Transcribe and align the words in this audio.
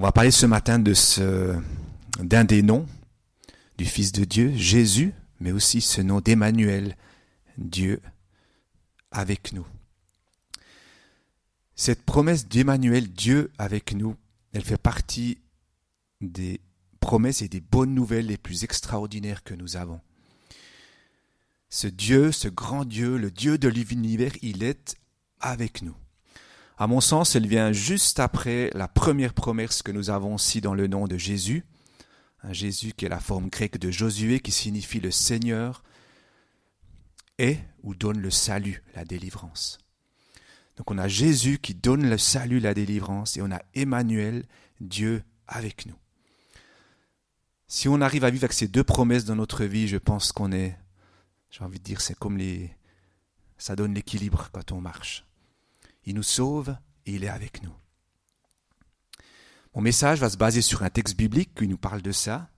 On 0.00 0.02
va 0.02 0.12
parler 0.12 0.30
ce 0.30 0.46
matin 0.46 0.78
d'un 0.78 2.44
des 2.44 2.62
noms 2.62 2.86
du 3.78 3.84
Fils 3.84 4.12
de 4.12 4.24
Dieu, 4.24 4.52
Jésus, 4.54 5.12
mais 5.40 5.50
aussi 5.50 5.80
ce 5.80 6.00
nom 6.00 6.20
d'Emmanuel, 6.20 6.96
Dieu 7.56 8.00
avec 9.10 9.52
nous. 9.52 9.66
Cette 11.74 12.04
promesse 12.04 12.46
d'Emmanuel, 12.46 13.08
Dieu 13.08 13.50
avec 13.58 13.92
nous, 13.92 14.14
elle 14.52 14.62
fait 14.62 14.78
partie 14.78 15.38
des 16.20 16.60
promesses 17.00 17.42
et 17.42 17.48
des 17.48 17.60
bonnes 17.60 17.92
nouvelles 17.92 18.26
les 18.26 18.38
plus 18.38 18.62
extraordinaires 18.62 19.42
que 19.42 19.54
nous 19.54 19.76
avons. 19.76 20.00
Ce 21.70 21.88
Dieu, 21.88 22.30
ce 22.30 22.46
grand 22.46 22.84
Dieu, 22.84 23.18
le 23.18 23.32
Dieu 23.32 23.58
de 23.58 23.66
l'univers, 23.68 24.32
il 24.42 24.62
est 24.62 24.94
avec 25.40 25.82
nous. 25.82 25.96
À 26.80 26.86
mon 26.86 27.00
sens, 27.00 27.34
elle 27.34 27.48
vient 27.48 27.72
juste 27.72 28.20
après 28.20 28.70
la 28.72 28.86
première 28.86 29.34
promesse 29.34 29.82
que 29.82 29.90
nous 29.90 30.10
avons 30.10 30.36
aussi 30.36 30.60
dans 30.60 30.74
le 30.74 30.86
nom 30.86 31.08
de 31.08 31.18
Jésus. 31.18 31.64
Jésus 32.50 32.92
qui 32.96 33.04
est 33.04 33.08
la 33.08 33.18
forme 33.18 33.48
grecque 33.48 33.78
de 33.78 33.90
Josué 33.90 34.38
qui 34.38 34.52
signifie 34.52 35.00
le 35.00 35.10
Seigneur 35.10 35.82
est 37.38 37.58
ou 37.82 37.96
donne 37.96 38.20
le 38.20 38.30
salut, 38.30 38.84
la 38.94 39.04
délivrance. 39.04 39.78
Donc 40.76 40.92
on 40.92 40.98
a 40.98 41.08
Jésus 41.08 41.58
qui 41.58 41.74
donne 41.74 42.08
le 42.08 42.16
salut, 42.16 42.60
la 42.60 42.74
délivrance, 42.74 43.36
et 43.36 43.42
on 43.42 43.50
a 43.50 43.60
Emmanuel, 43.74 44.44
Dieu 44.80 45.24
avec 45.48 45.86
nous. 45.86 45.96
Si 47.66 47.88
on 47.88 48.00
arrive 48.00 48.22
à 48.22 48.30
vivre 48.30 48.44
avec 48.44 48.52
ces 48.52 48.68
deux 48.68 48.84
promesses 48.84 49.24
dans 49.24 49.34
notre 49.34 49.64
vie, 49.64 49.88
je 49.88 49.96
pense 49.96 50.30
qu'on 50.30 50.52
est, 50.52 50.78
j'ai 51.50 51.64
envie 51.64 51.80
de 51.80 51.84
dire, 51.84 52.00
c'est 52.00 52.16
comme 52.16 52.38
les, 52.38 52.70
ça 53.58 53.74
donne 53.74 53.94
l'équilibre 53.94 54.48
quand 54.52 54.70
on 54.70 54.80
marche. 54.80 55.27
Il 56.08 56.14
nous 56.14 56.22
sauve 56.22 56.74
et 57.04 57.12
il 57.12 57.24
est 57.24 57.28
avec 57.28 57.62
nous. 57.62 57.74
Mon 59.74 59.82
message 59.82 60.20
va 60.20 60.30
se 60.30 60.38
baser 60.38 60.62
sur 60.62 60.82
un 60.82 60.88
texte 60.88 61.18
biblique 61.18 61.54
qui 61.54 61.68
nous 61.68 61.76
parle 61.76 62.00
de 62.00 62.12
ça, 62.12 62.48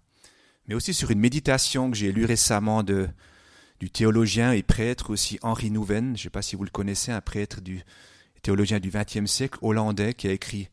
mais 0.68 0.76
aussi 0.76 0.94
sur 0.94 1.10
une 1.10 1.18
méditation 1.18 1.90
que 1.90 1.96
j'ai 1.96 2.12
lue 2.12 2.26
récemment 2.26 2.84
du 2.84 3.90
théologien 3.92 4.52
et 4.52 4.62
prêtre 4.62 5.10
aussi 5.10 5.40
Henri 5.42 5.72
Nouwen. 5.72 6.16
Je 6.16 6.20
ne 6.20 6.22
sais 6.22 6.30
pas 6.30 6.42
si 6.42 6.54
vous 6.54 6.62
le 6.62 6.70
connaissez, 6.70 7.10
un 7.10 7.20
prêtre 7.20 7.60
du 7.60 7.82
théologien 8.40 8.78
du 8.78 8.92
XXe 8.92 9.28
siècle 9.28 9.58
hollandais 9.62 10.14
qui 10.14 10.28
a 10.28 10.32
écrit 10.32 10.68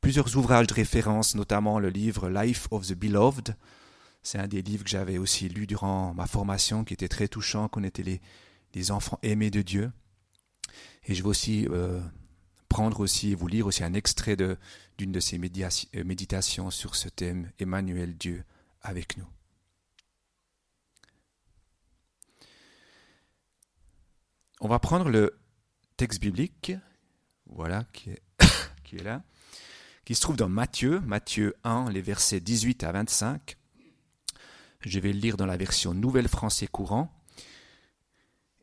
plusieurs 0.00 0.36
ouvrages 0.36 0.66
de 0.66 0.74
référence, 0.74 1.36
notamment 1.36 1.78
le 1.78 1.90
livre 1.90 2.28
Life 2.28 2.66
of 2.72 2.88
the 2.88 2.94
Beloved. 2.94 3.54
C'est 4.24 4.40
un 4.40 4.48
des 4.48 4.62
livres 4.62 4.82
que 4.82 4.90
j'avais 4.90 5.18
aussi 5.18 5.48
lu 5.48 5.68
durant 5.68 6.12
ma 6.12 6.26
formation, 6.26 6.82
qui 6.82 6.92
était 6.92 7.06
très 7.06 7.28
touchant, 7.28 7.68
qu'on 7.68 7.84
était 7.84 8.02
les, 8.02 8.20
les 8.74 8.90
enfants 8.90 9.20
aimés 9.22 9.52
de 9.52 9.62
Dieu. 9.62 9.92
Et 11.06 11.14
je 11.14 11.22
vais 11.22 11.28
aussi 11.28 11.66
euh, 11.70 12.00
prendre 12.68 13.00
aussi, 13.00 13.34
vous 13.34 13.46
lire 13.46 13.66
aussi 13.66 13.84
un 13.84 13.94
extrait 13.94 14.36
d'une 14.98 15.12
de 15.12 15.20
ces 15.20 15.38
euh, 15.38 16.04
méditations 16.04 16.70
sur 16.70 16.94
ce 16.94 17.08
thème, 17.08 17.50
Emmanuel 17.58 18.16
Dieu 18.16 18.44
avec 18.82 19.16
nous. 19.16 19.26
On 24.60 24.68
va 24.68 24.78
prendre 24.78 25.08
le 25.08 25.38
texte 25.96 26.20
biblique, 26.20 26.72
voilà, 27.46 27.84
qui 27.92 28.10
est, 28.10 28.22
qui 28.84 28.96
est 28.96 29.02
là, 29.02 29.22
qui 30.04 30.14
se 30.14 30.20
trouve 30.20 30.36
dans 30.36 30.48
Matthieu, 30.48 31.00
Matthieu 31.00 31.54
1, 31.64 31.90
les 31.90 32.00
versets 32.00 32.40
18 32.40 32.82
à 32.84 32.92
25. 32.92 33.56
Je 34.80 34.98
vais 34.98 35.12
le 35.12 35.18
lire 35.18 35.36
dans 35.36 35.46
la 35.46 35.56
version 35.56 35.94
Nouvelle 35.94 36.28
Français 36.28 36.66
courant. 36.66 37.15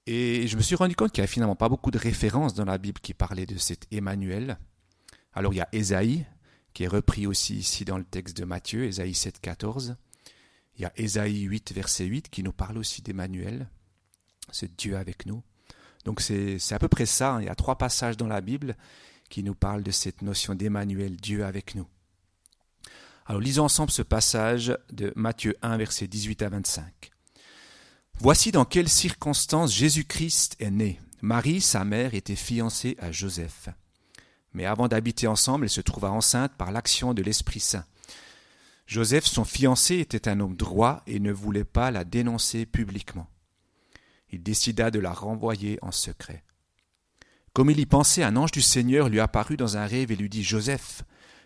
Et 0.06 0.48
je 0.48 0.58
me 0.58 0.62
suis 0.62 0.76
rendu 0.76 0.96
compte 0.96 1.12
qu'il 1.12 1.22
n'y 1.22 1.26
a 1.26 1.32
finalement 1.32 1.56
pas 1.56 1.70
beaucoup 1.70 1.92
de 1.92 1.98
références 1.98 2.54
dans 2.54 2.66
la 2.66 2.78
Bible 2.78 3.00
qui 3.00 3.14
parlaient 3.14 3.46
de 3.46 3.58
cet 3.58 3.88
Emmanuel. 3.92 4.58
Alors 5.34 5.54
il 5.54 5.58
y 5.58 5.62
a 5.62 5.70
Ésaïe, 5.72 6.26
qui 6.74 6.84
est 6.84 6.88
repris 6.88 7.26
aussi 7.26 7.56
ici 7.56 7.86
dans 7.86 7.98
le 7.98 8.04
texte 8.04 8.36
de 8.36 8.44
Matthieu, 8.44 8.84
Ésaïe 8.84 9.14
7, 9.14 9.40
14. 9.40 9.96
Il 10.76 10.82
y 10.82 10.86
a 10.86 10.92
Ésaïe 10.98 11.42
8, 11.42 11.72
verset 11.74 12.06
8, 12.06 12.30
qui 12.30 12.44
nous 12.44 12.52
parle 12.52 12.78
aussi 12.78 13.02
d'Emmanuel, 13.02 13.70
ce 14.52 14.66
Dieu 14.66 14.98
avec 14.98 15.26
nous. 15.26 15.42
Donc 16.04 16.20
c'est 16.20 16.60
à 16.74 16.80
peu 16.80 16.90
près 16.90 17.06
ça, 17.06 17.36
hein. 17.36 17.42
il 17.42 17.46
y 17.46 17.50
a 17.50 17.56
trois 17.56 17.78
passages 17.78 18.18
dans 18.18 18.28
la 18.28 18.42
Bible 18.42 18.76
qui 19.30 19.42
nous 19.42 19.56
parlent 19.56 19.84
de 19.84 19.92
cette 19.92 20.22
notion 20.22 20.54
d'Emmanuel, 20.54 21.16
Dieu 21.16 21.46
avec 21.46 21.76
nous. 21.76 21.88
Alors 23.26 23.42
lisons 23.42 23.64
ensemble 23.64 23.92
ce 23.92 24.02
passage 24.02 24.78
de 24.92 25.14
Matthieu 25.16 25.56
1, 25.62 25.78
verset 25.78 26.08
18 26.08 26.42
à 26.42 26.50
25. 26.50 27.13
Voici 28.20 28.52
dans 28.52 28.66
quelles 28.66 28.90
circonstances 28.90 29.74
Jésus-Christ 29.74 30.56
est 30.60 30.72
né. 30.72 31.00
Marie, 31.22 31.62
sa 31.62 31.84
mère, 31.84 32.14
était 32.14 32.36
fiancée 32.36 32.96
à 33.00 33.12
Joseph. 33.12 33.70
Mais 34.54 34.66
avant 34.66 34.88
d'habiter 34.88 35.28
ensemble, 35.28 35.66
elle 35.66 35.70
se 35.70 35.82
trouva 35.82 36.12
enceinte 36.12 36.54
par 36.58 36.72
l'action 36.72 37.14
de 37.14 37.22
l'Esprit 37.22 37.60
Saint. 37.60 37.86
Joseph, 38.86 39.26
son 39.26 39.46
fiancé, 39.46 40.00
était 40.00 40.28
un 40.28 40.40
homme 40.40 40.56
droit 40.56 41.02
et 41.08 41.20
ne 41.20 41.32
voulait 41.32 41.64
pas 41.64 41.92
la 41.92 42.04
dénoncer 42.04 42.66
publiquement. 42.66 43.28
Il 44.32 44.44
décida 44.44 44.92
de 44.92 45.00
la 45.00 45.14
renvoyer 45.14 45.80
en 45.82 45.92
secret. 45.92 46.44
Comme 47.54 47.70
il 47.70 47.80
y 47.80 47.86
pensait, 47.86 48.24
un 48.24 48.36
ange 48.36 48.52
du 48.52 48.62
Seigneur 48.62 49.10
lui 49.10 49.20
apparut 49.20 49.58
dans 49.58 49.78
un 49.78 49.86
rêve 49.86 50.12
et 50.12 50.16
lui 50.16 50.30
dit 50.30 50.44
Joseph, 50.44 51.04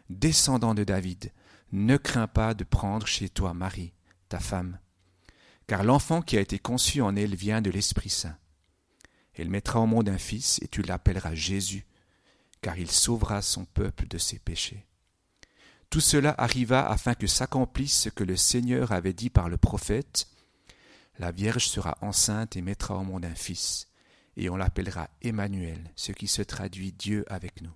descendant 0.09 0.73
de 0.73 0.83
David, 0.83 1.31
ne 1.71 1.97
crains 1.97 2.27
pas 2.27 2.53
de 2.53 2.63
prendre 2.63 3.07
chez 3.07 3.29
toi 3.29 3.53
Marie, 3.53 3.93
ta 4.29 4.39
femme 4.39 4.79
car 5.67 5.83
l'enfant 5.83 6.21
qui 6.21 6.37
a 6.37 6.41
été 6.41 6.59
conçu 6.59 7.01
en 7.01 7.15
elle 7.15 7.35
vient 7.35 7.61
de 7.61 7.69
l'Esprit 7.69 8.09
Saint. 8.09 8.37
Elle 9.33 9.49
mettra 9.49 9.79
au 9.79 9.85
monde 9.85 10.09
un 10.09 10.17
fils, 10.17 10.59
et 10.63 10.67
tu 10.67 10.81
l'appelleras 10.81 11.35
Jésus, 11.35 11.85
car 12.61 12.77
il 12.77 12.89
sauvera 12.89 13.41
son 13.41 13.65
peuple 13.65 14.07
de 14.07 14.17
ses 14.17 14.39
péchés. 14.39 14.87
Tout 15.89 15.99
cela 15.99 16.33
arriva 16.37 16.89
afin 16.89 17.13
que 17.13 17.27
s'accomplisse 17.27 18.01
ce 18.01 18.09
que 18.09 18.23
le 18.23 18.35
Seigneur 18.35 18.91
avait 18.91 19.13
dit 19.13 19.29
par 19.29 19.47
le 19.47 19.57
prophète. 19.57 20.27
La 21.19 21.31
Vierge 21.31 21.67
sera 21.67 21.97
enceinte 22.01 22.55
et 22.55 22.61
mettra 22.61 22.95
au 22.95 23.03
monde 23.03 23.25
un 23.25 23.35
fils, 23.35 23.87
et 24.37 24.49
on 24.49 24.57
l'appellera 24.57 25.09
Emmanuel, 25.21 25.91
ce 25.95 26.11
qui 26.11 26.27
se 26.27 26.41
traduit 26.41 26.91
Dieu 26.91 27.25
avec 27.27 27.61
nous. 27.61 27.73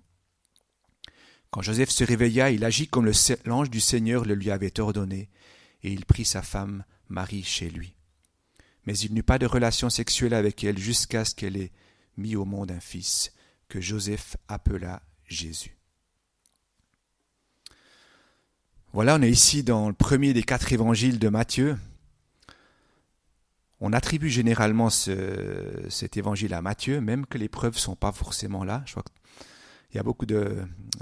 Quand 1.50 1.62
Joseph 1.62 1.90
se 1.90 2.04
réveilla, 2.04 2.50
il 2.50 2.64
agit 2.64 2.88
comme 2.88 3.10
l'ange 3.44 3.70
du 3.70 3.80
Seigneur 3.80 4.24
le 4.24 4.34
lui 4.34 4.50
avait 4.50 4.80
ordonné, 4.80 5.28
et 5.82 5.92
il 5.92 6.06
prit 6.06 6.24
sa 6.24 6.42
femme 6.42 6.84
Marie 7.12 7.44
chez 7.44 7.70
lui. 7.70 7.94
Mais 8.84 8.98
il 8.98 9.14
n'eut 9.14 9.22
pas 9.22 9.38
de 9.38 9.46
relation 9.46 9.88
sexuelle 9.90 10.34
avec 10.34 10.64
elle 10.64 10.78
jusqu'à 10.78 11.24
ce 11.24 11.34
qu'elle 11.34 11.56
ait 11.56 11.70
mis 12.16 12.34
au 12.34 12.44
monde 12.44 12.72
un 12.72 12.80
fils, 12.80 13.32
que 13.68 13.80
Joseph 13.80 14.36
appela 14.48 15.02
Jésus. 15.26 15.76
Voilà, 18.92 19.16
on 19.16 19.22
est 19.22 19.30
ici 19.30 19.62
dans 19.62 19.88
le 19.88 19.94
premier 19.94 20.34
des 20.34 20.42
quatre 20.42 20.72
évangiles 20.72 21.18
de 21.18 21.28
Matthieu. 21.28 21.78
On 23.80 23.92
attribue 23.92 24.28
généralement 24.28 24.90
cet 24.90 26.16
évangile 26.16 26.54
à 26.54 26.60
Matthieu, 26.60 27.00
même 27.00 27.24
que 27.26 27.38
les 27.38 27.48
preuves 27.48 27.74
ne 27.74 27.78
sont 27.78 27.96
pas 27.96 28.12
forcément 28.12 28.64
là. 28.64 28.82
Je 28.84 28.94
il 29.92 29.96
y 29.96 30.00
a 30.00 30.02
beaucoup 30.02 30.26
de, 30.26 30.56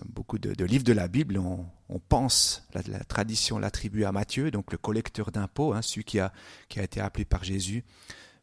beaucoup 0.06 0.38
de, 0.38 0.64
livres 0.64 0.84
de 0.84 0.92
la 0.92 1.06
Bible, 1.06 1.38
on, 1.38 1.98
pense, 2.08 2.66
la, 2.74 3.04
tradition 3.04 3.58
l'attribue 3.58 4.04
à 4.04 4.12
Matthieu, 4.12 4.50
donc 4.50 4.72
le 4.72 4.78
collecteur 4.78 5.30
d'impôts, 5.30 5.72
hein, 5.72 5.82
celui 5.82 6.04
qui 6.04 6.18
a, 6.18 6.32
qui 6.68 6.80
a 6.80 6.82
été 6.82 7.00
appelé 7.00 7.24
par 7.24 7.44
Jésus, 7.44 7.84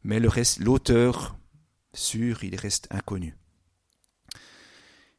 mais 0.03 0.19
le 0.19 0.30
reste, 0.30 0.59
l'auteur 0.59 1.38
sûr, 1.94 2.44
il 2.44 2.56
reste 2.56 2.88
inconnu. 2.91 3.35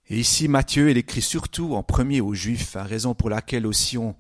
Et 0.09 0.19
ici, 0.19 0.49
Matthieu, 0.49 0.91
il 0.91 0.97
écrit 0.97 1.21
surtout 1.21 1.75
en 1.75 1.83
premier 1.83 2.22
aux 2.22 2.33
Juifs, 2.33 2.77
à 2.77 2.84
raison 2.84 3.15
pour 3.15 3.28
laquelle 3.28 3.66
aussi 3.66 3.99
on, 3.99 4.16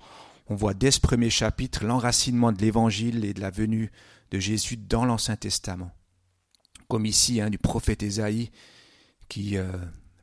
on 0.48 0.54
voit 0.54 0.74
dès 0.74 0.90
ce 0.90 1.00
premier 1.00 1.30
chapitre 1.30 1.84
l'enracinement 1.84 2.52
de 2.52 2.60
l'Évangile 2.60 3.24
et 3.24 3.32
de 3.32 3.40
la 3.40 3.50
venue 3.50 3.90
de 4.30 4.38
Jésus 4.38 4.76
dans 4.76 5.06
l'Ancien 5.06 5.36
Testament. 5.36 5.90
Comme 6.88 7.06
ici, 7.06 7.40
hein, 7.40 7.48
du 7.48 7.58
prophète 7.58 8.02
Ésaïe, 8.02 8.50
qui 9.28 9.56
euh, 9.56 9.72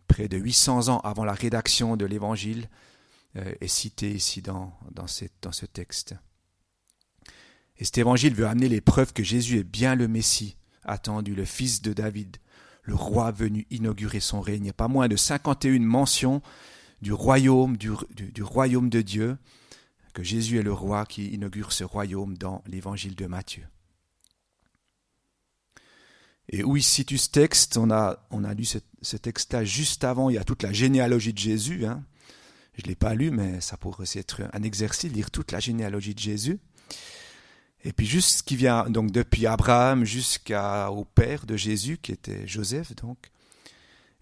près 0.07 0.27
de 0.27 0.37
800 0.37 0.89
ans 0.89 0.99
avant 0.99 1.25
la 1.25 1.33
rédaction 1.33 1.97
de 1.97 2.05
l'Évangile, 2.05 2.69
euh, 3.37 3.53
est 3.59 3.67
cité 3.67 4.11
ici 4.11 4.41
dans, 4.41 4.73
dans, 4.91 5.05
dans 5.41 5.51
ce 5.51 5.65
texte. 5.65 6.15
Et 7.77 7.83
cet 7.83 7.97
évangile 7.97 8.33
veut 8.33 8.47
amener 8.47 8.69
les 8.69 8.81
preuves 8.81 9.13
que 9.13 9.23
Jésus 9.23 9.59
est 9.59 9.63
bien 9.63 9.95
le 9.95 10.07
Messie, 10.07 10.55
attendu, 10.83 11.35
le 11.35 11.45
fils 11.45 11.81
de 11.81 11.91
David, 11.91 12.37
le 12.83 12.95
roi 12.95 13.31
venu 13.31 13.67
inaugurer 13.71 14.19
son 14.21 14.39
règne. 14.39 14.57
Il 14.57 14.63
n'y 14.63 14.69
a 14.69 14.73
pas 14.73 14.87
moins 14.87 15.07
de 15.07 15.15
51 15.15 15.79
mentions 15.79 16.41
du 17.01 17.11
royaume, 17.11 17.75
du, 17.75 17.91
du 18.15 18.43
royaume 18.43 18.89
de 18.89 19.01
Dieu, 19.01 19.37
que 20.13 20.23
Jésus 20.23 20.57
est 20.57 20.63
le 20.63 20.71
roi 20.71 21.05
qui 21.05 21.27
inaugure 21.27 21.73
ce 21.73 21.83
royaume 21.83 22.37
dans 22.37 22.63
l'évangile 22.67 23.15
de 23.15 23.25
Matthieu. 23.25 23.67
Et 26.49 26.63
où 26.63 26.77
il 26.77 26.83
situe 26.83 27.17
ce 27.17 27.29
texte 27.29 27.77
On 27.77 27.89
a, 27.91 28.19
on 28.31 28.43
a 28.43 28.53
lu 28.53 28.65
ce, 28.65 29.17
texte-là 29.17 29.63
juste 29.63 30.03
avant, 30.03 30.29
il 30.29 30.35
y 30.35 30.37
a 30.37 30.43
toute 30.43 30.63
la 30.63 30.71
généalogie 30.71 31.33
de 31.33 31.39
Jésus. 31.39 31.85
Hein. 31.85 32.03
Je 32.77 32.83
ne 32.83 32.87
l'ai 32.87 32.95
pas 32.95 33.15
lu, 33.15 33.31
mais 33.31 33.61
ça 33.61 33.77
pourrait 33.77 34.03
aussi 34.03 34.19
être 34.19 34.41
un 34.53 34.63
exercice, 34.63 35.11
lire 35.11 35.31
toute 35.31 35.51
la 35.51 35.59
généalogie 35.59 36.13
de 36.13 36.19
Jésus. 36.19 36.59
Et 37.83 37.93
puis 37.93 38.05
juste 38.05 38.37
ce 38.37 38.43
qui 38.43 38.55
vient, 38.55 38.89
donc 38.89 39.11
depuis 39.11 39.45
Abraham 39.45 40.05
jusqu'au 40.05 41.05
père 41.13 41.45
de 41.45 41.55
Jésus, 41.55 41.97
qui 42.01 42.11
était 42.11 42.47
Joseph, 42.47 42.95
donc. 42.95 43.17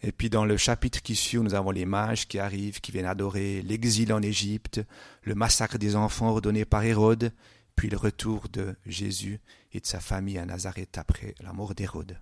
Et 0.05 0.11
puis 0.11 0.29
dans 0.29 0.43
le 0.43 0.57
chapitre 0.57 1.01
qui 1.01 1.15
suit, 1.15 1.37
nous 1.37 1.53
avons 1.53 1.71
les 1.71 1.85
mages 1.85 2.27
qui 2.27 2.37
arrivent, 2.37 2.81
qui 2.81 2.91
viennent 2.91 3.05
adorer, 3.05 3.61
l'exil 3.61 4.11
en 4.11 4.21
Égypte, 4.21 4.81
le 5.23 5.33
massacre 5.33 5.77
des 5.77 5.95
enfants 5.95 6.27
ordonné 6.27 6.65
par 6.65 6.83
Hérode, 6.83 7.31
puis 7.77 7.89
le 7.89 7.95
retour 7.95 8.49
de 8.49 8.75
Jésus 8.85 9.39
et 9.73 9.79
de 9.79 9.85
sa 9.85 9.99
famille 9.99 10.37
à 10.37 10.45
Nazareth 10.45 10.97
après 10.97 11.35
la 11.41 11.51
mort 11.51 11.75
d'Hérode. 11.75 12.17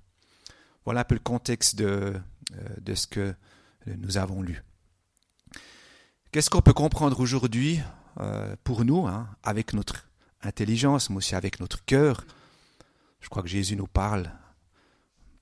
Voilà 0.85 1.01
un 1.01 1.03
peu 1.03 1.15
le 1.15 1.19
contexte 1.19 1.75
de, 1.75 2.15
euh, 2.55 2.95
ce 2.95 3.07
que 3.07 3.35
nous 3.85 4.17
avons 4.17 4.41
lu. 4.41 4.63
Qu'est-ce 6.31 6.49
qu'on 6.49 6.61
peut 6.61 6.73
comprendre 6.73 7.19
aujourd'hui 7.19 7.79
euh, 8.19 8.55
pour 8.63 8.85
nous, 8.85 9.05
hein, 9.05 9.27
avec 9.43 9.73
notre 9.73 10.07
intelligence, 10.41 11.09
mais 11.09 11.17
aussi 11.17 11.35
avec 11.35 11.59
notre 11.59 11.83
cœur? 11.85 12.25
Je 13.19 13.29
crois 13.29 13.43
que 13.43 13.49
Jésus 13.49 13.75
nous 13.75 13.87
parle 13.87 14.31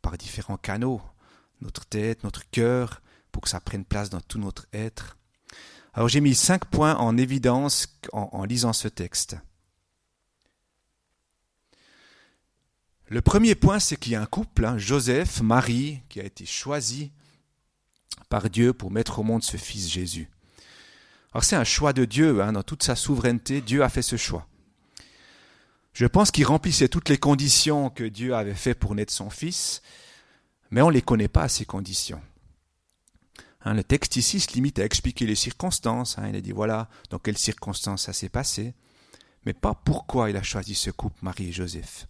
par 0.02 0.18
différents 0.18 0.58
canaux, 0.58 1.02
notre 1.62 1.86
tête, 1.86 2.24
notre 2.24 2.50
cœur, 2.50 3.02
pour 3.32 3.44
que 3.44 3.50
ça 3.50 3.60
prenne 3.60 3.86
place 3.86 4.10
dans 4.10 4.22
tout 4.22 4.40
notre 4.40 4.66
être. 4.74 5.18
Alors 5.94 6.10
j'ai 6.10 6.22
mis 6.22 6.36
cinq 6.36 6.66
points 6.66 6.96
en 6.96 7.18
évidence 7.18 8.00
en 8.12 8.44
lisant 8.46 8.74
ce 8.74 8.88
texte. 8.88 9.38
Le 13.12 13.22
premier 13.22 13.56
point, 13.56 13.80
c'est 13.80 13.96
qu'il 13.96 14.12
y 14.12 14.16
a 14.16 14.22
un 14.22 14.28
couple, 14.28 14.66
hein, 14.66 14.78
Joseph, 14.78 15.42
Marie, 15.42 16.02
qui 16.10 16.20
a 16.20 16.24
été 16.24 16.46
choisi 16.46 17.12
par 18.30 18.52
Dieu 18.52 18.72
pour 18.72 18.92
mettre 18.92 19.18
au 19.18 19.24
monde 19.24 19.44
ce 19.44 19.58
fils 19.58 19.90
Jésus. 19.90 20.30
Alors 21.34 21.44
c'est 21.44 21.56
un 21.56 21.64
choix 21.64 21.92
de 21.92 22.06
Dieu, 22.06 22.44
hein, 22.44 22.54
dans 22.54 22.62
toute 22.62 22.84
sa 22.84 22.96
souveraineté, 22.96 23.62
Dieu 23.62 23.84
a 23.84 23.90
fait 23.90 24.04
ce 24.04 24.16
choix. 24.16 24.48
Je 25.94 26.06
pense 26.06 26.30
qu'il 26.30 26.46
remplissait 26.46 26.88
toutes 26.88 27.10
les 27.10 27.18
conditions 27.18 27.90
que 27.90 28.04
Dieu 28.04 28.36
avait 28.36 28.54
fait 28.54 28.76
pour 28.76 28.94
naître 28.94 29.12
son 29.12 29.32
fils, 29.32 29.82
mais 30.70 30.84
on 30.84 30.90
ne 30.90 30.94
les 30.94 31.02
connaît 31.02 31.28
pas, 31.28 31.50
ces 31.50 31.66
conditions. 31.66 32.22
Hein, 33.66 33.74
le 33.74 33.84
texte 33.84 34.18
ici 34.18 34.40
se 34.40 34.54
limite 34.54 34.78
à 34.78 34.86
expliquer 34.86 35.26
les 35.26 35.34
circonstances. 35.34 36.18
il 36.30 36.36
a 36.36 36.42
dit 36.42 36.52
voilà 36.52 36.90
dans 37.10 37.18
quelles 37.18 37.40
circonstances 37.40 38.04
ça 38.04 38.14
s'est 38.14 38.30
passé, 38.30 38.76
mais 39.48 39.54
pas 39.54 39.74
pourquoi 39.74 40.30
il 40.30 40.38
a 40.38 40.44
choisi 40.44 40.76
ce 40.76 40.92
couple, 40.92 41.18
Marie 41.24 41.50
et 41.50 41.52
Joseph. 41.52 42.06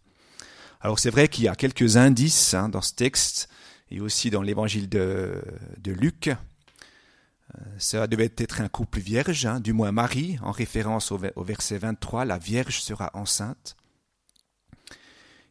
Alors 0.81 0.97
c'est 0.97 1.09
vrai 1.09 1.27
qu'il 1.27 1.43
y 1.43 1.47
a 1.49 1.55
quelques 1.55 1.97
indices 1.97 2.53
hein, 2.53 2.69
dans 2.69 2.81
ce 2.81 2.93
texte 2.93 3.49
et 3.91 3.99
aussi 3.99 4.29
dans 4.29 4.41
l'évangile 4.41 4.87
de, 4.87 5.41
Luc. 5.85 6.27
Euh, 6.27 7.61
ça 7.77 8.07
devait 8.07 8.31
être 8.37 8.61
un 8.61 8.69
couple 8.69 8.99
vierge, 8.99 9.45
hein, 9.45 9.59
du 9.59 9.73
moins 9.73 9.91
Marie, 9.91 10.37
en 10.41 10.51
référence 10.51 11.11
au, 11.11 11.17
verset 11.43 11.79
23, 11.79 12.23
la 12.25 12.37
Vierge 12.37 12.79
sera 12.79 13.09
enceinte. 13.13 13.75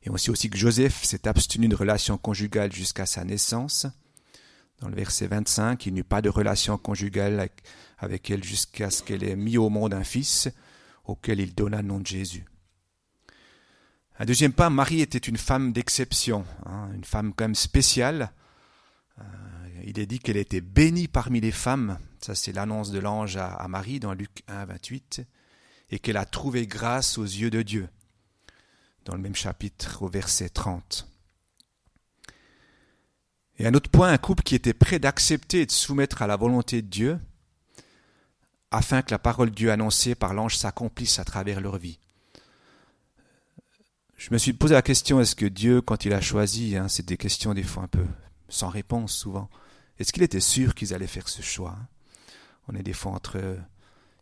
Et 0.03 0.11
on 0.11 0.17
sait 0.17 0.31
aussi 0.31 0.49
que 0.49 0.57
Joseph 0.57 1.03
s'est 1.03 1.27
abstenu 1.27 1.69
de 1.69 1.75
relation 1.75 2.17
conjugale 2.17 2.73
jusqu'à 2.73 3.05
sa 3.05 3.25
naissance. 3.25 3.87
Dans 4.81 4.89
le 4.89 4.95
verset 4.95 5.27
25, 5.27 5.85
il 5.87 5.95
n'eut 5.95 6.05
pas 6.05 6.23
de 6.23 6.29
relation 6.29 6.79
conjugale 6.79 7.51
avec 7.99 8.31
elle 8.31 8.45
jusqu'à 8.45 8.91
ce 8.91 9.03
qu'elle 9.03 9.25
ait 9.25 9.37
mis 9.37 9.59
au 9.59 9.69
monde 9.69 9.93
un 9.93 10.05
fils 10.05 10.49
auquel 11.05 11.41
il 11.41 11.55
donna 11.55 11.83
le 11.83 11.89
nom 11.89 11.99
de 11.99 12.07
Jésus. 12.07 12.47
Un 14.21 14.25
deuxième 14.25 14.53
point, 14.53 14.69
Marie 14.69 15.01
était 15.01 15.17
une 15.17 15.37
femme 15.37 15.73
d'exception, 15.73 16.45
hein, 16.67 16.91
une 16.93 17.05
femme 17.05 17.33
quand 17.33 17.45
même 17.45 17.55
spéciale. 17.55 18.33
Euh, 19.21 19.25
il 19.85 20.01
est 20.01 20.07
dit 20.07 20.19
qu'elle 20.19 20.37
était 20.37 20.61
bénie 20.61 21.07
parmi 21.07 21.41
les 21.41 21.53
femmes, 21.53 21.99
ça 22.21 22.35
c'est 22.35 22.51
l'annonce 22.51 22.91
de 22.91 22.99
l'ange 22.99 23.37
à, 23.37 23.65
Marie 23.69 24.01
dans 24.01 24.15
Luc 24.15 24.43
1, 24.49 24.65
28, 24.65 25.23
et 25.91 26.01
qu'elle 26.01 26.17
a 26.17 26.25
trouvé 26.25 26.67
grâce 26.67 27.17
aux 27.17 27.25
yeux 27.25 27.51
de 27.51 27.63
Dieu, 27.63 27.89
dans 29.05 29.15
le 29.15 29.23
même 29.23 29.37
chapitre 29.37 30.03
au 30.03 30.09
verset 30.09 30.49
30. 30.49 31.07
Et 33.61 33.69
un 33.69 33.75
autre 33.75 33.91
point, 33.91 34.11
un 34.11 34.19
couple 34.19 34.43
qui 34.43 34.57
était 34.57 34.75
prêt 34.75 34.99
d'accepter 34.99 35.61
et 35.61 35.67
de 35.67 35.71
soumettre 35.71 36.23
à 36.23 36.27
la 36.27 36.37
volonté 36.37 36.83
de 36.83 36.89
Dieu, 36.89 37.21
afin 38.73 39.03
que 39.03 39.13
la 39.13 39.21
parole 39.21 39.51
de 39.51 39.55
Dieu 39.55 39.71
annoncée 39.71 40.17
par 40.17 40.35
l'ange 40.35 40.57
s'accomplisse 40.57 41.21
à 41.21 41.25
travers 41.25 41.61
leur 41.61 41.79
vie. 41.79 42.01
Je 44.19 44.31
me 44.33 44.39
suis 44.39 44.53
posé 44.53 44.75
la 44.75 44.83
question, 44.83 45.21
est-ce 45.21 45.37
que 45.37 45.47
Dieu, 45.47 45.81
quand 45.81 46.05
il 46.05 46.13
a 46.13 46.21
choisi, 46.21 46.77
hein, 46.77 46.89
c'est 46.89 47.07
des 47.07 47.17
questions 47.17 47.55
des 47.55 47.63
fois 47.63 47.85
un 47.85 47.89
peu 47.89 48.05
sans 48.49 48.69
réponse 48.69 49.13
souvent, 49.13 49.49
est-ce 49.97 50.13
qu'il 50.13 50.25
était 50.25 50.41
sûr 50.41 50.75
qu'ils 50.75 50.93
allaient 50.93 51.07
faire 51.07 51.29
ce 51.29 51.41
choix 51.41 51.77
hein? 51.79 51.87
On 52.67 52.75
est 52.75 52.83
des 52.83 52.93
fois 52.93 53.13
entre... 53.13 53.41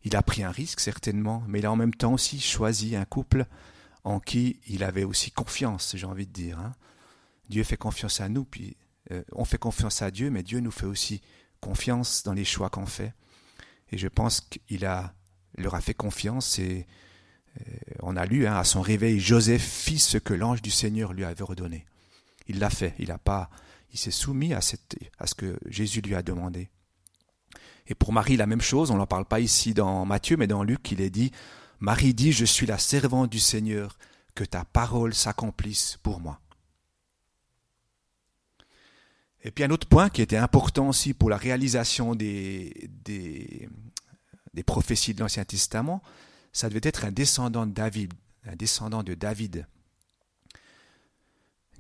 Il 0.05 0.15
a 0.15 0.23
pris 0.23 0.43
un 0.45 0.51
risque 0.51 0.81
certainement, 0.81 1.43
mais 1.49 1.61
il 1.61 1.67
a 1.67 1.73
en 1.73 1.77
même 1.77 1.95
temps 1.95 2.13
aussi 2.13 2.39
choisi 2.41 2.95
un 2.95 3.07
couple 3.07 3.47
en 4.05 4.21
qui 4.21 4.61
il 4.69 4.85
avait 4.85 5.03
aussi 5.03 5.31
confiance, 5.31 5.97
j'ai 5.97 6.07
envie 6.07 6.27
de 6.27 6.33
dire. 6.33 6.61
Hein. 6.61 6.75
Dieu 7.49 7.65
fait 7.65 7.79
confiance 7.79 8.21
à 8.21 8.29
nous, 8.29 8.45
puis 8.45 8.77
euh, 9.11 9.25
on 9.33 9.47
fait 9.47 9.59
confiance 9.59 10.03
à 10.03 10.11
Dieu, 10.11 10.31
mais 10.31 10.43
Dieu 10.43 10.61
nous 10.61 10.71
fait 10.71 10.87
aussi 10.87 11.23
confiance 11.61 12.23
dans 12.23 12.35
les 12.35 12.45
choix 12.45 12.69
qu'on 12.69 12.87
fait. 12.87 13.15
Et 13.91 13.99
je 13.99 14.09
pense 14.09 14.43
qu'il 14.43 14.85
a, 14.85 15.15
leur 15.57 15.75
a 15.75 15.81
fait 15.81 15.95
confiance 15.95 16.59
et 16.59 16.87
euh, 16.87 17.06
on 18.01 18.17
a 18.17 18.27
lu 18.27 18.47
hein, 18.47 18.57
à 18.57 18.65
son 18.65 18.81
réveil, 18.81 19.21
Joseph 19.21 19.63
fit 19.63 19.99
ce 19.99 20.19
que 20.19 20.35
l'ange 20.35 20.63
du 20.63 20.71
Seigneur 20.71 21.13
lui 21.13 21.25
avait 21.25 21.45
redonné. 21.45 21.87
Il 22.49 22.59
l'a 22.59 22.71
fait, 22.71 22.95
il 22.99 23.11
a 23.11 23.19
pas, 23.19 23.51
il 23.93 23.99
s'est 23.99 24.11
soumis 24.11 24.55
à, 24.55 24.61
ce 24.61 24.77
que 25.37 25.59
Jésus 25.67 26.01
lui 26.01 26.15
a 26.15 26.23
demandé. 26.23 26.71
Et 27.89 27.95
pour 27.95 28.13
Marie, 28.13 28.37
la 28.37 28.47
même 28.47 28.61
chose, 28.61 28.91
on 28.91 28.97
n'en 28.97 29.07
parle 29.07 29.25
pas 29.25 29.41
ici 29.41 29.75
dans 29.75 30.05
Matthieu, 30.05 30.37
mais 30.37 30.47
dans 30.47 30.63
Luc, 30.63 30.91
il 30.91 31.01
est 31.01 31.11
dit, 31.11 31.33
Marie 31.81 32.15
dit, 32.15 32.33
je 32.33 32.45
suis 32.45 32.67
la 32.67 32.79
servante 32.79 33.31
du 33.31 33.41
Seigneur, 33.41 33.97
que 34.35 34.45
ta 34.45 34.65
parole 34.65 35.15
s'accomplisse 35.15 35.99
pour 36.03 36.21
moi. 36.21 36.41
Et 39.43 39.51
puis 39.51 39.65
un 39.65 39.71
autre 39.71 39.87
point 39.87 40.11
qui 40.11 40.23
était 40.23 40.37
important 40.37 40.89
aussi 40.89 41.15
pour 41.15 41.31
la 41.31 41.37
réalisation 41.37 42.15
des 42.15 42.89
prophéties 44.67 45.15
de 45.15 45.21
l'Ancien 45.21 45.45
Testament, 45.45 46.03
ça 46.57 46.71
devait 46.71 46.81
être 46.85 47.05
un 47.05 47.13
descendant 47.13 47.67
de 47.67 47.73
David, 47.73 48.15
un 48.47 48.57
descendant 48.57 49.03
de 49.03 49.13
David, 49.13 49.67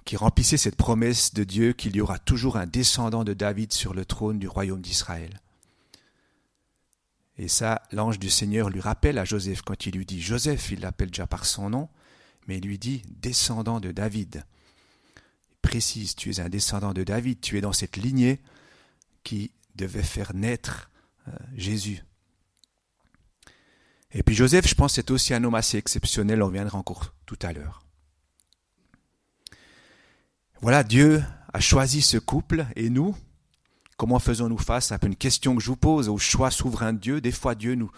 qui 0.04 0.18
remplissait 0.18 0.58
cette 0.58 0.76
promesse 0.76 1.32
de 1.32 1.44
Dieu 1.44 1.72
qu'il 1.72 1.96
y 1.96 2.02
aura 2.02 2.18
toujours 2.18 2.58
un 2.58 2.66
descendant 2.66 3.24
de 3.24 3.32
David 3.32 3.72
sur 3.72 3.94
le 3.94 4.04
trône 4.04 4.38
du 4.38 4.46
royaume 4.46 4.82
d'Israël. 4.82 5.40
Et 7.38 7.48
ça, 7.48 7.84
l'ange 7.90 8.18
du 8.18 8.28
Seigneur 8.28 8.68
lui 8.68 8.80
rappelle 8.80 9.16
à 9.16 9.24
Joseph 9.24 9.62
quand 9.62 9.86
il 9.86 9.96
lui 9.96 10.04
dit 10.04 10.20
Joseph, 10.20 10.70
il 10.70 10.80
l'appelle 10.80 11.08
déjà 11.08 11.26
par 11.26 11.46
son 11.46 11.70
nom, 11.70 11.88
mais 12.46 12.58
il 12.58 12.66
lui 12.66 12.78
dit 12.78 13.00
descendant 13.08 13.80
de 13.80 13.92
David. 13.92 14.44
Il 15.52 15.56
précise, 15.62 16.14
tu 16.14 16.30
es 16.30 16.40
un 16.40 16.50
descendant 16.50 16.92
de 16.92 17.02
David, 17.02 17.40
tu 17.40 17.56
es 17.56 17.62
dans 17.62 17.72
cette 17.72 17.96
lignée 17.96 18.42
qui 19.24 19.52
devait 19.74 20.02
faire 20.02 20.34
naître 20.34 20.90
euh, 21.28 21.32
Jésus. 21.54 22.02
Et 24.18 24.22
puis 24.22 24.34
Joseph, 24.34 24.66
je 24.66 24.74
pense, 24.74 24.94
c'est 24.94 25.10
aussi 25.10 25.34
un 25.34 25.44
homme 25.44 25.54
assez 25.54 25.76
exceptionnel, 25.76 26.42
on 26.42 26.46
reviendra 26.46 26.78
encore 26.78 27.12
tout 27.26 27.38
à 27.42 27.52
l'heure. 27.52 27.82
Voilà, 30.62 30.82
Dieu 30.84 31.22
a 31.52 31.60
choisi 31.60 32.00
ce 32.00 32.16
couple 32.16 32.64
et 32.76 32.88
nous, 32.88 33.14
comment 33.98 34.18
faisons-nous 34.18 34.56
face 34.56 34.90
peu 34.98 35.06
une 35.06 35.16
question 35.16 35.54
que 35.54 35.62
je 35.62 35.66
vous 35.66 35.76
pose 35.76 36.08
au 36.08 36.16
choix 36.16 36.50
souverain 36.50 36.94
de 36.94 36.98
Dieu? 36.98 37.20
Des 37.20 37.30
fois, 37.30 37.54
Dieu 37.54 37.74
nous, 37.74 37.90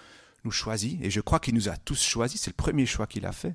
nous 0.43 0.51
choisit 0.51 1.01
et 1.05 1.09
je 1.09 1.21
crois 1.21 1.39
qu'il 1.39 1.55
nous 1.55 1.69
a 1.69 1.77
tous 1.77 2.03
choisis, 2.03 2.41
c'est 2.41 2.51
le 2.51 2.57
premier 2.57 2.85
choix 2.85 3.07
qu'il 3.07 3.25
a 3.25 3.31
fait. 3.31 3.55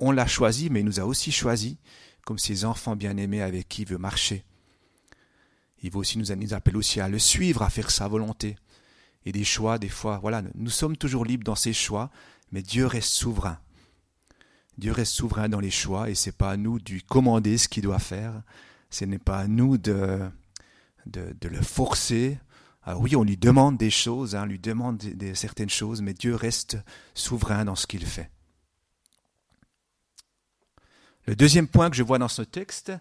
On 0.00 0.10
l'a 0.10 0.26
choisi, 0.26 0.68
mais 0.68 0.80
il 0.80 0.86
nous 0.86 0.98
a 0.98 1.04
aussi 1.04 1.30
choisis 1.30 1.76
comme 2.26 2.40
ses 2.40 2.64
enfants 2.64 2.96
bien-aimés 2.96 3.40
avec 3.40 3.68
qui 3.68 3.82
il 3.82 3.88
veut 3.88 3.98
marcher. 3.98 4.44
Il 5.84 5.92
veut 5.92 5.98
aussi 5.98 6.18
nous, 6.18 6.34
nous 6.34 6.54
appelle 6.54 6.76
aussi 6.76 7.00
à 7.00 7.08
le 7.08 7.20
suivre, 7.20 7.62
à 7.62 7.70
faire 7.70 7.92
sa 7.92 8.08
volonté 8.08 8.56
et 9.26 9.32
des 9.32 9.44
choix, 9.44 9.78
des 9.78 9.88
fois, 9.88 10.18
voilà, 10.18 10.42
nous 10.54 10.70
sommes 10.70 10.96
toujours 10.96 11.24
libres 11.24 11.44
dans 11.44 11.54
ces 11.54 11.72
choix, 11.72 12.10
mais 12.52 12.62
Dieu 12.62 12.86
reste 12.86 13.10
souverain. 13.10 13.58
Dieu 14.78 14.92
reste 14.92 15.12
souverain 15.12 15.48
dans 15.48 15.60
les 15.60 15.70
choix 15.70 16.08
et 16.08 16.14
c'est 16.14 16.32
pas 16.32 16.50
à 16.50 16.56
nous 16.56 16.78
de 16.78 16.92
lui 16.92 17.02
commander 17.02 17.58
ce 17.58 17.68
qu'il 17.68 17.82
doit 17.82 17.98
faire. 17.98 18.42
Ce 18.88 19.04
n'est 19.04 19.18
pas 19.18 19.38
à 19.38 19.46
nous 19.46 19.76
de, 19.76 20.20
de, 21.06 21.48
le 21.48 21.60
forcer. 21.60 22.38
Alors 22.82 23.02
oui, 23.02 23.14
on 23.14 23.22
lui 23.22 23.36
demande 23.36 23.76
des 23.76 23.90
choses, 23.90 24.34
hein, 24.34 24.44
on 24.44 24.46
lui 24.46 24.58
demande 24.58 25.02
certaines 25.34 25.70
choses, 25.70 26.00
mais 26.00 26.14
Dieu 26.14 26.34
reste 26.34 26.78
souverain 27.14 27.66
dans 27.66 27.76
ce 27.76 27.86
qu'il 27.86 28.06
fait. 28.06 28.30
Le 31.26 31.36
deuxième 31.36 31.68
point 31.68 31.90
que 31.90 31.96
je 31.96 32.02
vois 32.02 32.18
dans 32.18 32.28
ce 32.28 32.42
texte, 32.42 32.92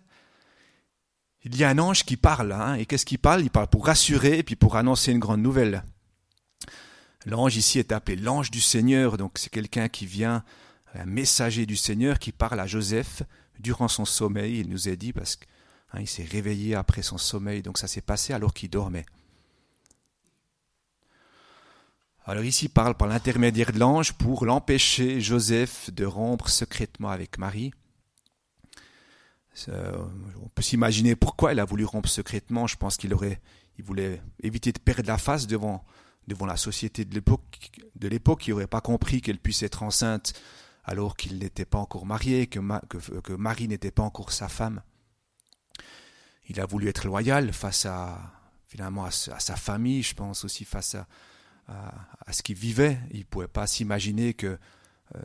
il 1.43 1.55
y 1.55 1.63
a 1.63 1.69
un 1.69 1.79
ange 1.79 2.03
qui 2.03 2.17
parle. 2.17 2.51
Hein, 2.51 2.75
et 2.75 2.85
qu'est-ce 2.85 3.05
qu'il 3.05 3.19
parle? 3.19 3.41
Il 3.41 3.49
parle 3.49 3.67
pour 3.67 3.85
rassurer 3.85 4.37
et 4.37 4.43
puis 4.43 4.57
pour 4.57 4.75
annoncer 4.75 5.13
une 5.13 5.19
grande 5.19 5.41
nouvelle. 5.41 5.83
L'ange 7.25 7.57
ici 7.57 7.79
est 7.79 7.91
appelé 7.91 8.15
l'ange 8.15 8.49
du 8.49 8.61
Seigneur, 8.61 9.17
donc 9.17 9.37
c'est 9.37 9.49
quelqu'un 9.49 9.89
qui 9.89 10.05
vient, 10.05 10.43
un 10.93 11.05
messager 11.05 11.65
du 11.65 11.75
Seigneur 11.75 12.17
qui 12.17 12.31
parle 12.31 12.59
à 12.59 12.67
Joseph 12.67 13.23
durant 13.59 13.89
son 13.89 14.05
sommeil. 14.05 14.59
Il 14.59 14.69
nous 14.69 14.87
a 14.87 14.95
dit 14.95 15.11
parce 15.11 15.35
qu'il 15.35 15.47
hein, 15.93 16.05
s'est 16.05 16.23
réveillé 16.23 16.75
après 16.75 17.01
son 17.01 17.17
sommeil, 17.17 17.61
donc 17.61 17.77
ça 17.77 17.87
s'est 17.87 18.01
passé 18.01 18.33
alors 18.33 18.53
qu'il 18.53 18.69
dormait. 18.69 19.05
Alors 22.25 22.43
ici 22.43 22.65
il 22.65 22.69
parle 22.69 22.95
par 22.95 23.07
l'intermédiaire 23.07 23.73
de 23.73 23.79
l'ange 23.79 24.13
pour 24.13 24.45
l'empêcher, 24.45 25.19
Joseph, 25.19 25.89
de 25.91 26.05
rompre 26.05 26.47
secrètement 26.47 27.09
avec 27.09 27.37
Marie. 27.37 27.73
on 29.67 30.47
peut 30.55 30.61
s'imaginer 30.61 31.15
pourquoi 31.15 31.51
il 31.51 31.59
a 31.59 31.65
voulu 31.65 31.83
rompre 31.83 32.07
secrètement. 32.07 32.65
Je 32.65 32.77
pense 32.77 32.95
qu'il 32.95 33.13
aurait, 33.13 33.41
il 33.77 33.83
voulait 33.83 34.21
éviter 34.41 34.71
de 34.71 34.79
perdre 34.79 35.07
la 35.07 35.17
face 35.17 35.47
devant, 35.47 35.83
devant 36.29 36.45
la 36.45 36.55
société 36.55 37.03
de 37.03 37.13
l'époque, 37.13 38.39
qui 38.39 38.51
n'aurait 38.51 38.67
pas 38.67 38.81
compris 38.81 39.21
qu'elle 39.21 39.39
puisse 39.39 39.63
être 39.63 39.83
enceinte 39.83 40.33
alors 40.85 41.17
qu'il 41.17 41.39
n'était 41.39 41.65
pas 41.65 41.77
encore 41.77 42.05
marié, 42.05 42.47
que, 42.47 42.59
Marie 43.35 43.67
n'était 43.67 43.91
pas 43.91 44.03
encore 44.03 44.31
sa 44.31 44.47
femme. 44.47 44.81
Il 46.47 46.59
a 46.59 46.65
voulu 46.65 46.87
être 46.87 47.05
loyal 47.05 47.53
face 47.53 47.85
à, 47.85 48.33
finalement, 48.67 49.05
à, 49.05 49.11
sa 49.11 49.55
famille, 49.55 50.01
je 50.01 50.15
pense 50.15 50.45
aussi 50.45 50.65
face 50.65 50.95
à, 50.95 52.31
ce 52.31 52.41
qu'il 52.41 52.55
vivait. 52.55 52.97
Il 53.11 53.19
ne 53.19 53.23
pouvait 53.25 53.47
pas 53.47 53.67
s'imaginer 53.67 54.33
que 54.33 54.57
euh, 55.15 55.19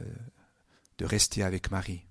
de 0.98 1.04
rester 1.06 1.42
avec 1.42 1.70
Marie. 1.70 2.04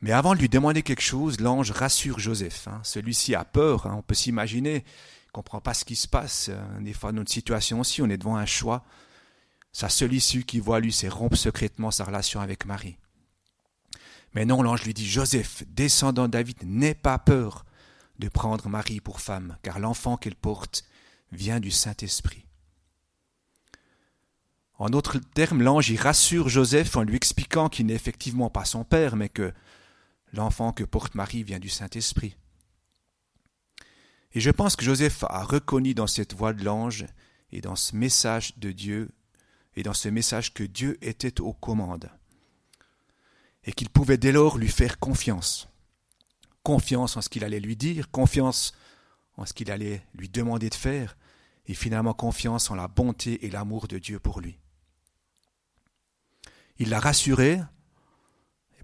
Mais 0.00 0.12
avant 0.12 0.34
de 0.34 0.40
lui 0.40 0.48
demander 0.48 0.82
quelque 0.82 1.02
chose, 1.02 1.40
l'ange 1.40 1.72
rassure 1.72 2.18
Joseph. 2.18 2.68
Hein. 2.68 2.80
Celui-ci 2.84 3.34
a 3.34 3.44
peur, 3.44 3.86
hein. 3.86 3.96
on 3.98 4.02
peut 4.02 4.14
s'imaginer, 4.14 4.84
comprend 5.32 5.60
pas 5.60 5.74
ce 5.74 5.84
qui 5.84 5.96
se 5.96 6.08
passe. 6.08 6.48
Euh, 6.50 6.80
des 6.80 6.92
fois, 6.92 7.12
dans 7.12 7.18
notre 7.18 7.30
situation 7.30 7.80
aussi, 7.80 8.02
on 8.02 8.08
est 8.08 8.18
devant 8.18 8.36
un 8.36 8.46
choix. 8.46 8.84
Sa 9.72 9.88
seule 9.88 10.12
issue 10.12 10.44
qu'il 10.44 10.62
voit, 10.62 10.80
lui, 10.80 10.92
c'est 10.92 11.08
rompre 11.08 11.36
secrètement 11.36 11.90
sa 11.90 12.04
relation 12.04 12.40
avec 12.40 12.64
Marie. 12.64 12.98
Mais 14.34 14.44
non, 14.44 14.62
l'ange 14.62 14.84
lui 14.84 14.94
dit, 14.94 15.08
Joseph, 15.08 15.64
descendant 15.68 16.28
David, 16.28 16.62
n'aie 16.64 16.94
pas 16.94 17.18
peur 17.18 17.64
de 18.18 18.28
prendre 18.28 18.68
Marie 18.68 19.00
pour 19.00 19.20
femme, 19.20 19.56
car 19.62 19.78
l'enfant 19.78 20.16
qu'elle 20.16 20.34
porte 20.34 20.84
vient 21.32 21.60
du 21.60 21.70
Saint-Esprit. 21.70 22.44
En 24.78 24.90
d'autres 24.90 25.18
termes, 25.18 25.62
l'ange 25.62 25.90
y 25.90 25.96
rassure 25.96 26.48
Joseph 26.48 26.96
en 26.96 27.02
lui 27.02 27.16
expliquant 27.16 27.68
qu'il 27.68 27.86
n'est 27.86 27.94
effectivement 27.94 28.50
pas 28.50 28.64
son 28.64 28.84
père, 28.84 29.16
mais 29.16 29.28
que 29.28 29.52
L'enfant 30.32 30.72
que 30.72 30.84
porte 30.84 31.14
Marie 31.14 31.42
vient 31.42 31.58
du 31.58 31.68
Saint-Esprit. 31.68 32.36
Et 34.34 34.40
je 34.40 34.50
pense 34.50 34.76
que 34.76 34.84
Joseph 34.84 35.24
a 35.28 35.42
reconnu 35.42 35.94
dans 35.94 36.06
cette 36.06 36.34
voix 36.34 36.52
de 36.52 36.64
l'ange 36.64 37.06
et 37.50 37.60
dans 37.60 37.76
ce 37.76 37.96
message 37.96 38.56
de 38.58 38.72
Dieu 38.72 39.10
et 39.74 39.82
dans 39.82 39.94
ce 39.94 40.08
message 40.08 40.52
que 40.52 40.64
Dieu 40.64 40.98
était 41.02 41.40
aux 41.40 41.52
commandes 41.52 42.10
et 43.64 43.72
qu'il 43.72 43.88
pouvait 43.88 44.18
dès 44.18 44.32
lors 44.32 44.58
lui 44.58 44.68
faire 44.68 44.98
confiance. 44.98 45.68
Confiance 46.62 47.16
en 47.16 47.22
ce 47.22 47.28
qu'il 47.28 47.44
allait 47.44 47.60
lui 47.60 47.76
dire, 47.76 48.10
confiance 48.10 48.72
en 49.36 49.46
ce 49.46 49.54
qu'il 49.54 49.70
allait 49.70 50.02
lui 50.14 50.28
demander 50.28 50.68
de 50.68 50.74
faire 50.74 51.16
et 51.66 51.74
finalement 51.74 52.14
confiance 52.14 52.70
en 52.70 52.74
la 52.74 52.88
bonté 52.88 53.46
et 53.46 53.50
l'amour 53.50 53.88
de 53.88 53.98
Dieu 53.98 54.18
pour 54.18 54.40
lui. 54.40 54.58
Il 56.78 56.90
l'a 56.90 57.00
rassuré 57.00 57.60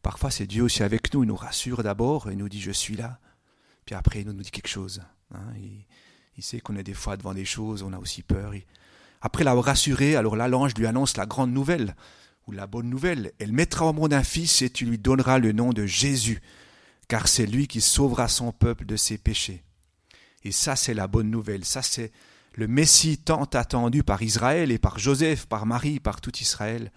Parfois, 0.04 0.30
c'est 0.30 0.46
Dieu 0.46 0.62
aussi 0.62 0.82
avec 0.82 1.14
nous. 1.14 1.24
Il 1.24 1.28
nous 1.28 1.34
rassure 1.34 1.82
d'abord, 1.82 2.30
il 2.30 2.36
nous 2.36 2.50
dit 2.50 2.60
Je 2.60 2.70
suis 2.70 2.94
là. 2.94 3.18
Puis 3.86 3.94
après, 3.94 4.20
il 4.20 4.26
nous 4.26 4.34
dit 4.34 4.50
quelque 4.50 4.68
chose. 4.68 5.00
Hein. 5.33 5.52
Il, 6.37 6.43
sait 6.43 6.61
qu'on 6.61 6.76
est 6.76 6.83
des 6.83 6.95
fois 6.95 7.16
devant 7.16 7.35
des 7.35 7.45
choses, 7.45 7.83
on 7.83 7.93
a 7.93 7.99
aussi 7.99 8.23
peur. 8.23 8.52
Après 9.21 9.45
l'avoir 9.45 9.66
rassuré, 9.66 10.16
alors 10.16 10.37
là, 10.37 10.49
l'ange 10.49 10.75
lui 10.75 10.87
annonce 10.87 11.16
la 11.16 11.26
grande 11.26 11.52
nouvelle, 11.52 11.95
ou 12.47 12.52
la 12.52 12.66
bonne 12.66 12.90
nouvelle. 12.90 13.33
Elle 13.38 13.52
mettra 13.52 13.87
au 13.87 13.93
monde 13.93 14.12
un 14.12 14.25
fils 14.25 14.62
et 14.62 14.71
tu 14.71 14.85
lui 14.85 14.99
donneras 14.99 15.38
le 15.38 15.52
nom 15.52 15.73
de 15.73 15.87
Jésus, 15.87 16.43
car 17.09 17.28
c'est 17.28 17.47
lui 17.47 17.66
qui 17.66 17.81
sauvera 17.81 18.28
son 18.28 18.52
peuple 18.52 18.85
de 18.85 18.97
ses 18.97 19.16
péchés. 19.16 19.62
Et 20.43 20.52
ça, 20.52 20.76
c'est 20.76 20.95
la 20.95 21.07
bonne 21.07 21.31
nouvelle. 21.31 21.64
Ça, 21.64 21.81
c'est 21.81 22.12
le 22.54 22.69
Messie 22.69 23.19
tant 23.19 23.45
attendu 23.45 24.02
par 24.02 24.23
Israël 24.23 24.71
et 24.71 24.78
par 24.78 24.99
Joseph, 24.99 25.47
par 25.47 25.66
Marie, 25.66 26.00
par 26.00 26.21
tout 26.21 26.37
Israël 26.38 26.90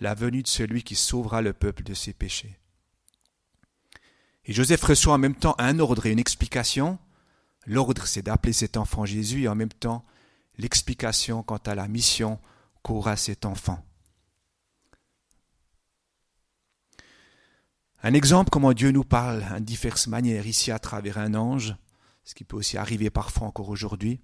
la 0.00 0.14
venue 0.14 0.42
de 0.42 0.48
celui 0.48 0.82
qui 0.82 0.94
sauvera 0.96 1.40
le 1.42 1.52
peuple 1.52 1.82
de 1.82 1.94
ses 1.94 2.12
péchés. 2.12 2.58
Et 4.44 4.52
Joseph 4.52 4.82
reçoit 4.82 5.14
en 5.14 5.18
même 5.18 5.34
temps 5.34 5.54
un 5.58 5.78
ordre 5.78 6.06
et 6.06 6.10
une 6.10 6.18
explication. 6.18 6.98
L'ordre, 7.66 8.06
c'est 8.06 8.22
d'appeler 8.22 8.52
cet 8.52 8.76
enfant 8.76 9.04
Jésus 9.04 9.42
et 9.42 9.48
en 9.48 9.54
même 9.54 9.72
temps 9.72 10.04
l'explication 10.58 11.42
quant 11.42 11.58
à 11.58 11.74
la 11.74 11.88
mission 11.88 12.38
qu'aura 12.82 13.16
cet 13.16 13.44
enfant. 13.44 13.84
Un 18.02 18.12
exemple 18.12 18.50
comment 18.50 18.74
Dieu 18.74 18.90
nous 18.90 19.04
parle 19.04 19.42
en 19.50 19.60
diverses 19.60 20.06
manières 20.06 20.46
ici 20.46 20.70
à 20.70 20.78
travers 20.78 21.18
un 21.18 21.34
ange, 21.34 21.74
ce 22.24 22.34
qui 22.34 22.44
peut 22.44 22.56
aussi 22.56 22.76
arriver 22.76 23.08
parfois 23.08 23.46
encore 23.46 23.70
aujourd'hui. 23.70 24.20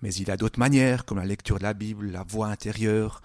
Mais 0.00 0.14
il 0.14 0.30
a 0.30 0.36
d'autres 0.36 0.58
manières, 0.58 1.04
comme 1.04 1.18
la 1.18 1.26
lecture 1.26 1.58
de 1.58 1.64
la 1.64 1.74
Bible, 1.74 2.10
la 2.10 2.22
voix 2.22 2.46
intérieure, 2.46 3.20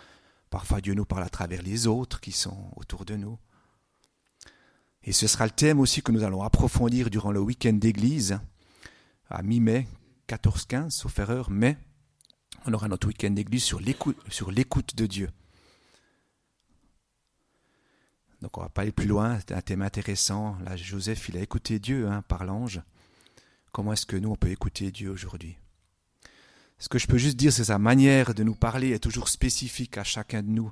Parfois 0.56 0.80
Dieu 0.80 0.94
nous 0.94 1.04
parle 1.04 1.24
à 1.24 1.30
travers 1.30 1.62
les 1.62 1.86
autres 1.86 2.22
qui 2.22 2.32
sont 2.32 2.72
autour 2.78 3.04
de 3.04 3.18
nous. 3.18 3.38
Et 5.04 5.12
ce 5.12 5.28
sera 5.28 5.44
le 5.44 5.52
thème 5.52 5.82
aussi 5.82 6.02
que 6.02 6.14
nous 6.14 6.24
allons 6.24 6.44
approfondir 6.44 7.10
durant 7.10 7.34
le 7.34 7.42
week-end 7.42 7.74
d'église, 7.74 8.40
à 9.30 9.42
mi-mai, 9.42 9.88
14-15, 10.28 10.90
sauf 10.92 11.20
erreur, 11.20 11.50
mais 11.50 11.78
on 12.66 12.74
aura 12.74 12.88
notre 12.88 13.08
week-end 13.08 13.32
d'église 13.32 13.64
sur 13.64 13.80
l'écoute 13.80 14.96
de 14.96 15.06
Dieu. 15.06 15.30
Donc 18.42 18.58
on 18.58 18.62
va 18.62 18.70
pas 18.70 18.84
aller 18.84 18.92
plus 18.92 19.08
loin, 19.08 19.40
c'est 19.40 19.54
un 19.54 19.62
thème 19.62 19.82
intéressant. 19.82 20.58
Là, 20.64 20.76
Joseph, 20.76 21.30
il 21.30 21.38
a 21.38 21.42
écouté 21.42 21.80
Dieu 21.80 22.08
hein, 22.08 22.22
par 22.28 22.46
l'ange. 22.46 22.82
Comment 23.72 23.94
est-ce 23.94 24.06
que 24.06 24.18
nous, 24.18 24.30
on 24.30 24.36
peut 24.36 24.52
écouter 24.52 24.92
Dieu 24.92 25.10
aujourd'hui? 25.10 25.58
Ce 26.78 26.90
que 26.90 27.00
je 27.00 27.08
peux 27.08 27.18
juste 27.18 27.38
dire, 27.38 27.54
c'est 27.54 27.66
sa 27.66 27.80
manière 27.80 28.34
de 28.34 28.44
nous 28.44 28.56
parler 28.56 28.92
est 28.92 29.00
toujours 29.00 29.30
spécifique 29.30 29.98
à 29.98 30.04
chacun 30.04 30.44
de 30.44 30.50
nous 30.50 30.72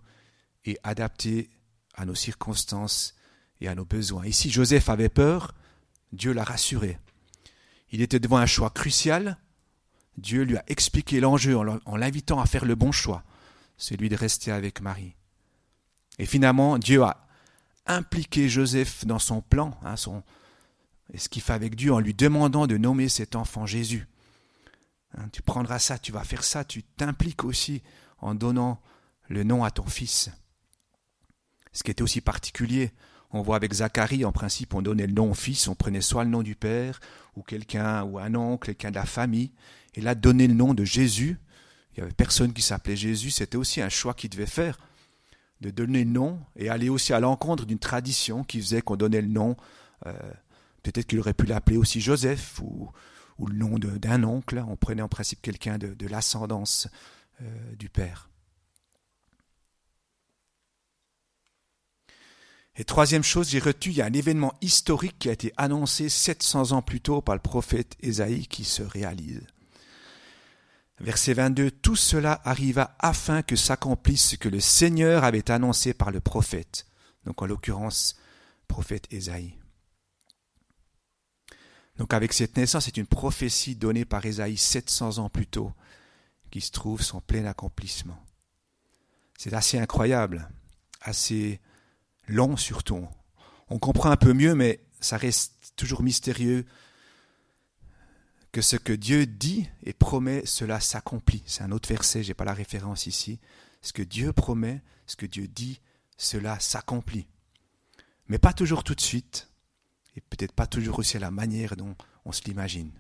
et 0.65 0.77
adaptée 0.83 1.49
à 1.95 2.05
nos 2.05 2.15
circonstances 2.15 3.15
et 3.61 3.67
à 3.67 3.75
nos 3.75 3.85
besoins. 3.85 4.25
Ici, 4.25 4.49
Joseph 4.49 4.89
avait 4.89 5.09
peur, 5.09 5.53
Dieu 6.11 6.33
l'a 6.33 6.43
rassuré. 6.43 6.99
Il 7.93 8.01
était 8.01 8.19
devant 8.19 8.37
un 8.37 8.47
choix 8.47 8.71
crucial, 8.71 9.37
Dieu 10.17 10.41
lui 10.41 10.57
a 10.57 10.63
expliqué 10.65 11.19
l'enjeu 11.19 11.55
en 11.55 11.95
l'invitant 11.95 12.39
à 12.39 12.47
faire 12.47 12.65
le 12.65 12.73
bon 12.73 12.91
choix, 12.91 13.23
celui 13.77 14.09
de 14.09 14.15
rester 14.15 14.51
avec 14.51 14.81
Marie. 14.81 15.15
Et 16.17 16.25
finalement, 16.25 16.79
Dieu 16.79 17.03
a 17.03 17.27
impliqué 17.85 18.49
Joseph 18.49 19.05
dans 19.05 19.19
son 19.19 19.41
plan, 19.41 19.77
hein, 19.83 19.95
son, 19.95 20.23
et 21.13 21.19
ce 21.19 21.29
qu'il 21.29 21.43
fait 21.43 21.53
avec 21.53 21.75
Dieu 21.75 21.93
en 21.93 21.99
lui 21.99 22.15
demandant 22.15 22.65
de 22.65 22.77
nommer 22.77 23.09
cet 23.09 23.35
enfant 23.35 23.67
Jésus. 23.67 24.07
Hein, 25.15 25.29
tu 25.31 25.43
prendras 25.43 25.77
ça, 25.77 25.99
tu 25.99 26.11
vas 26.11 26.23
faire 26.23 26.43
ça, 26.43 26.63
tu 26.63 26.81
t'impliques 26.81 27.43
aussi 27.43 27.83
en 28.17 28.33
donnant 28.33 28.81
le 29.27 29.43
nom 29.43 29.63
à 29.63 29.69
ton 29.69 29.85
fils. 29.85 30.31
Ce 31.73 31.83
qui 31.83 31.91
était 31.91 32.01
aussi 32.01 32.21
particulier, 32.21 32.91
on 33.33 33.41
voit 33.41 33.55
avec 33.55 33.73
Zacharie, 33.73 34.25
en 34.25 34.31
principe, 34.31 34.75
on 34.75 34.81
donnait 34.81 35.07
le 35.07 35.13
nom 35.13 35.31
au 35.31 35.33
fils, 35.33 35.67
on 35.67 35.75
prenait 35.75 36.01
soit 36.01 36.23
le 36.23 36.29
nom 36.29 36.43
du 36.43 36.55
père, 36.55 36.99
ou 37.35 37.41
quelqu'un, 37.41 38.03
ou 38.03 38.19
un 38.19 38.35
oncle, 38.35 38.67
quelqu'un 38.67 38.91
de 38.91 38.95
la 38.95 39.05
famille, 39.05 39.51
et 39.95 40.01
là, 40.01 40.13
donner 40.13 40.47
le 40.47 40.53
nom 40.53 40.75
de 40.75 40.85
Jésus, 40.85 41.39
il 41.91 41.99
n'y 41.99 42.03
avait 42.03 42.13
personne 42.13 42.53
qui 42.53 42.61
s'appelait 42.61 42.95
Jésus, 42.95 43.31
c'était 43.31 43.57
aussi 43.57 43.81
un 43.81 43.89
choix 43.89 44.13
qu'il 44.13 44.29
devait 44.29 44.45
faire, 44.45 44.77
de 45.61 45.71
donner 45.71 46.03
le 46.03 46.11
nom, 46.11 46.39
et 46.55 46.69
aller 46.69 46.89
aussi 46.89 47.11
à 47.11 47.19
l'encontre 47.19 47.65
d'une 47.65 47.79
tradition 47.79 48.43
qui 48.43 48.59
faisait 48.61 48.81
qu'on 48.81 48.97
donnait 48.97 49.21
le 49.21 49.27
nom, 49.27 49.57
euh, 50.05 50.13
peut-être 50.83 51.07
qu'il 51.07 51.19
aurait 51.19 51.33
pu 51.33 51.47
l'appeler 51.47 51.77
aussi 51.77 52.01
Joseph, 52.01 52.59
ou, 52.61 52.91
le 53.45 53.55
nom 53.55 53.77
d'un 53.79 54.23
oncle. 54.23 54.63
On 54.69 54.77
prenait 54.77 55.01
en 55.01 55.09
principe 55.09 55.41
quelqu'un 55.41 55.77
de, 55.77 56.07
l'ascendance 56.07 56.87
euh, 57.41 57.75
du 57.75 57.89
père. 57.89 58.29
Et 62.75 62.85
troisième 62.85 63.23
chose, 63.23 63.49
j'ai 63.49 63.59
retenu, 63.59 63.93
il 63.93 63.97
y 63.97 64.01
a 64.01 64.05
un 64.05 64.13
événement 64.13 64.53
historique 64.61 65.19
qui 65.19 65.29
a 65.29 65.33
été 65.33 65.53
annoncé 65.57 66.09
700 66.09 66.71
ans 66.71 66.81
plus 66.81 67.01
tôt 67.01 67.21
par 67.21 67.35
le 67.35 67.41
prophète 67.41 67.95
Ésaïe 68.01 68.47
qui 68.47 68.63
se 68.63 68.81
réalise. 68.81 69.41
Verset 70.99 71.33
22, 71.33 71.69
Tout 71.69 71.95
cela 71.95 72.41
arriva 72.43 72.95
afin 72.97 73.43
que 73.43 73.55
s'accomplisse 73.55 74.29
ce 74.29 74.35
que 74.37 74.49
le 74.49 74.59
Seigneur 74.59 75.23
avait 75.23 75.51
annoncé 75.51 75.93
par 75.93 76.11
le 76.11 76.19
prophète, 76.19 76.87
donc 77.25 77.41
en 77.41 77.45
l'occurrence 77.45 78.15
prophète 78.67 79.05
Ésaïe. 79.11 79.55
Donc 81.97 82.13
avec 82.13 82.33
cette 82.33 82.57
naissance, 82.57 82.85
c'est 82.85 82.97
une 82.97 83.05
prophétie 83.05 83.75
donnée 83.75 84.05
par 84.05 84.25
Ésaïe 84.25 84.57
700 84.57 85.19
ans 85.19 85.29
plus 85.29 85.45
tôt 85.45 85.73
qui 86.49 86.61
se 86.61 86.71
trouve 86.71 87.01
son 87.01 87.21
plein 87.21 87.45
accomplissement. 87.45 88.23
C'est 89.37 89.53
assez 89.53 89.77
incroyable, 89.77 90.49
assez 91.01 91.59
long 92.27 92.57
surtout. 92.57 93.07
On 93.69 93.79
comprend 93.79 94.11
un 94.11 94.17
peu 94.17 94.33
mieux, 94.33 94.55
mais 94.55 94.81
ça 94.99 95.17
reste 95.17 95.73
toujours 95.75 96.03
mystérieux 96.03 96.65
que 98.51 98.61
ce 98.61 98.75
que 98.75 98.93
Dieu 98.93 99.25
dit 99.25 99.67
et 99.83 99.93
promet, 99.93 100.45
cela 100.45 100.79
s'accomplit. 100.79 101.43
C'est 101.47 101.63
un 101.63 101.71
autre 101.71 101.89
verset, 101.89 102.23
je 102.23 102.29
n'ai 102.29 102.33
pas 102.35 102.45
la 102.45 102.53
référence 102.53 103.07
ici. 103.07 103.39
Ce 103.81 103.91
que 103.91 104.03
Dieu 104.03 104.31
promet, 104.31 104.81
ce 105.07 105.15
que 105.15 105.25
Dieu 105.25 105.47
dit, 105.47 105.81
cela 106.17 106.59
s'accomplit. 106.59 107.25
Mais 108.27 108.37
pas 108.37 108.53
toujours 108.53 108.83
tout 108.83 108.95
de 108.95 109.01
suite, 109.01 109.49
et 110.15 110.21
peut-être 110.21 110.53
pas 110.53 110.67
toujours 110.67 110.99
aussi 110.99 111.17
à 111.17 111.19
la 111.19 111.31
manière 111.31 111.75
dont 111.75 111.95
on 112.25 112.31
se 112.31 112.43
l'imagine. 112.43 112.91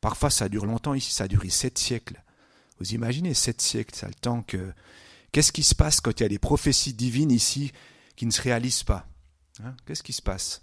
Parfois 0.00 0.30
ça 0.30 0.48
dure 0.48 0.66
longtemps, 0.66 0.94
ici 0.94 1.12
ça 1.12 1.24
a 1.24 1.28
duré 1.28 1.50
sept 1.50 1.78
siècles. 1.78 2.22
Vous 2.78 2.94
imaginez 2.94 3.34
sept 3.34 3.60
siècles, 3.60 3.94
ça 3.94 4.08
le 4.08 4.14
temps 4.14 4.42
que... 4.42 4.72
Qu'est-ce 5.32 5.52
qui 5.52 5.62
se 5.62 5.74
passe 5.74 6.00
quand 6.00 6.20
il 6.20 6.22
y 6.22 6.26
a 6.26 6.28
des 6.28 6.38
prophéties 6.38 6.92
divines 6.92 7.30
ici 7.30 7.72
qui 8.16 8.26
ne 8.26 8.30
se 8.30 8.42
réalisent 8.42 8.84
pas 8.84 9.06
Hein, 9.60 9.76
qu'est-ce 9.84 10.02
qui 10.02 10.12
se 10.12 10.22
passe? 10.22 10.62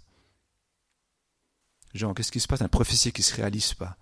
Jean, 1.94 2.14
qu'est-ce 2.14 2.32
qui 2.32 2.40
se 2.40 2.48
passe 2.48 2.62
Un 2.62 2.68
prophétie 2.68 3.12
qui 3.12 3.20
ne 3.20 3.24
se 3.24 3.34
réalise 3.34 3.74
pas? 3.74 3.96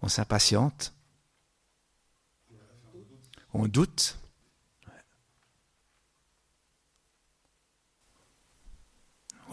On 0.00 0.08
s'impatiente. 0.08 0.94
On 3.52 3.66
doute. 3.66 4.18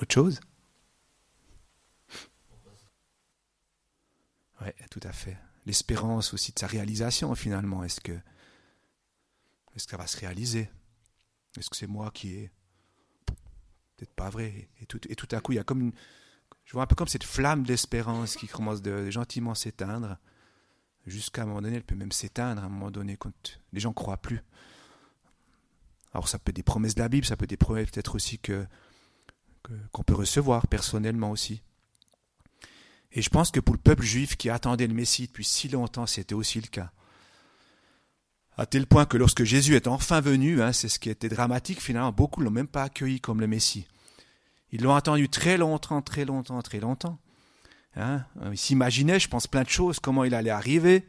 Autre 0.02 0.14
chose? 0.14 0.40
Oui, 4.62 4.68
tout 4.92 5.00
à 5.04 5.14
fait. 5.14 5.38
L'espérance 5.66 6.34
aussi 6.34 6.52
de 6.52 6.60
sa 6.60 6.68
réalisation 6.68 7.34
finalement. 7.34 7.84
Est-ce 7.84 8.02
que, 8.02 8.12
est-ce 8.12 9.86
que 9.86 9.92
ça 9.92 9.98
va 9.98 10.08
se 10.08 10.18
réaliser? 10.18 10.70
Est-ce 11.58 11.70
que 11.70 11.76
c'est 11.76 11.88
moi 11.88 12.12
qui 12.12 12.36
ai? 12.36 12.52
Peut-être 13.98 14.14
pas 14.14 14.30
vrai 14.30 14.68
et 14.82 14.86
tout, 14.86 15.00
à 15.32 15.40
coup, 15.40 15.54
il 15.54 15.56
y 15.56 15.60
a 15.60 15.64
comme 15.64 15.80
une, 15.80 15.94
je 16.66 16.74
vois 16.74 16.84
un 16.84 16.88
peu 16.88 16.96
comme 16.96 17.08
cette 17.08 17.24
flamme 17.24 17.64
d'espérance 17.64 18.36
qui 18.36 18.48
commence 18.48 18.82
de, 18.82 19.10
gentiment 19.10 19.56
s'éteindre. 19.56 20.18
Jusqu'à 21.06 21.44
un 21.44 21.46
moment 21.46 21.62
donné, 21.62 21.78
elle 21.78 21.84
peut 21.84 21.96
même 21.96 22.12
s'éteindre 22.12 22.64
à 22.64 22.66
un 22.66 22.70
moment 22.70 22.92
donné 22.92 23.16
quand 23.16 23.60
les 23.72 23.80
gens 23.80 23.94
croient 23.94 24.18
plus. 24.18 24.42
Alors 26.14 26.28
ça 26.28 26.40
peut 26.40 26.50
être 26.50 26.56
des 26.56 26.64
promesses 26.64 26.96
de 26.96 27.02
la 27.02 27.10
Bible, 27.10 27.26
ça 27.26 27.38
peut 27.38 27.44
être 27.44 27.50
des 27.50 27.58
promesses 27.58 27.92
peut-être 27.92 28.16
aussi 28.16 28.40
que 28.40 28.66
qu'on 29.92 30.04
peut 30.04 30.14
recevoir 30.14 30.68
personnellement 30.68 31.32
aussi. 31.32 31.62
Et 33.12 33.22
je 33.22 33.30
pense 33.30 33.50
que 33.50 33.60
pour 33.60 33.74
le 33.74 33.82
peuple 33.82 34.04
juif 34.04 34.36
qui 34.36 34.50
attendait 34.50 34.88
le 34.88 34.94
Messie 34.94 35.28
depuis 35.28 35.46
si 35.46 35.70
longtemps, 35.70 36.06
c'était 36.06 36.36
aussi 36.36 36.62
le 36.62 36.68
cas. 36.68 36.92
À 38.58 38.66
tel 38.66 38.88
point 38.88 39.06
que 39.06 39.18
lorsque 39.18 39.44
Jésus 39.44 39.76
est 39.76 39.88
enfin 39.88 40.22
venu, 40.22 40.62
hein, 40.62 40.72
c'est 40.72 40.88
ce 40.88 40.98
qui 40.98 41.10
était 41.10 41.28
dramatique, 41.28 41.82
finalement, 41.82 42.12
beaucoup 42.12 42.42
l'ont 42.42 42.52
même 42.52 42.68
pas 42.68 42.84
accueilli 42.84 43.20
comme 43.20 43.42
le 43.42 43.48
Messie. 43.48 43.86
Ils 44.72 44.82
l'ont 44.82 44.96
attendu 44.96 45.28
très 45.28 45.58
longtemps, 45.58 46.02
très 46.02 46.24
longtemps, 46.24 46.62
très 46.62 46.80
longtemps. 46.80 47.20
Hein. 47.98 48.24
Ils 48.52 48.58
s'imaginaient, 48.58 49.20
je 49.20 49.28
pense, 49.28 49.48
plein 49.48 49.64
de 49.64 49.70
choses, 49.70 50.00
comment 50.00 50.24
il 50.24 50.34
allait 50.34 50.50
arriver, 50.50 51.06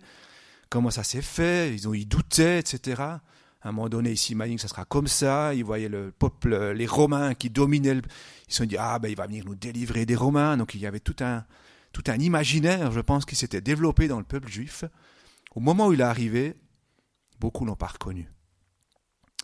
comment 0.70 0.90
ça 0.90 1.04
s'est 1.04 1.22
fait, 1.22 1.72
ils, 1.72 1.88
ont, 1.88 1.94
ils 1.94 2.06
doutaient, 2.06 2.58
etc. 2.58 3.02
À 3.02 3.20
un 3.62 3.72
moment 3.72 3.88
donné, 3.88 4.12
ils 4.12 4.16
s'imaginent 4.16 4.56
que 4.56 4.62
ça 4.62 4.68
sera 4.68 4.84
comme 4.84 5.08
ça, 5.08 5.54
ils 5.54 5.64
voyaient 5.64 5.88
le 5.88 6.12
peuple, 6.12 6.72
les 6.72 6.86
Romains 6.86 7.34
qui 7.34 7.50
dominaient, 7.50 7.96
ils 7.96 8.52
se 8.52 8.58
sont 8.58 8.64
dit, 8.64 8.76
ah 8.78 8.98
ben 8.98 9.08
il 9.08 9.16
va 9.16 9.26
venir 9.26 9.44
nous 9.44 9.54
délivrer 9.54 10.04
des 10.04 10.14
Romains, 10.16 10.56
donc 10.56 10.74
il 10.74 10.80
y 10.80 10.86
avait 10.86 11.00
tout 11.00 11.16
un, 11.20 11.44
tout 11.92 12.04
un 12.08 12.18
imaginaire, 12.18 12.92
je 12.92 13.00
pense, 13.00 13.24
qui 13.24 13.36
s'était 13.36 13.60
développé 13.60 14.08
dans 14.08 14.18
le 14.18 14.24
peuple 14.24 14.48
juif. 14.48 14.84
Au 15.54 15.60
moment 15.60 15.88
où 15.88 15.92
il 15.92 16.00
est 16.00 16.04
arrivé, 16.04 16.54
beaucoup 17.38 17.64
l'ont 17.64 17.76
pas 17.76 17.87
reconnu. 17.87 18.31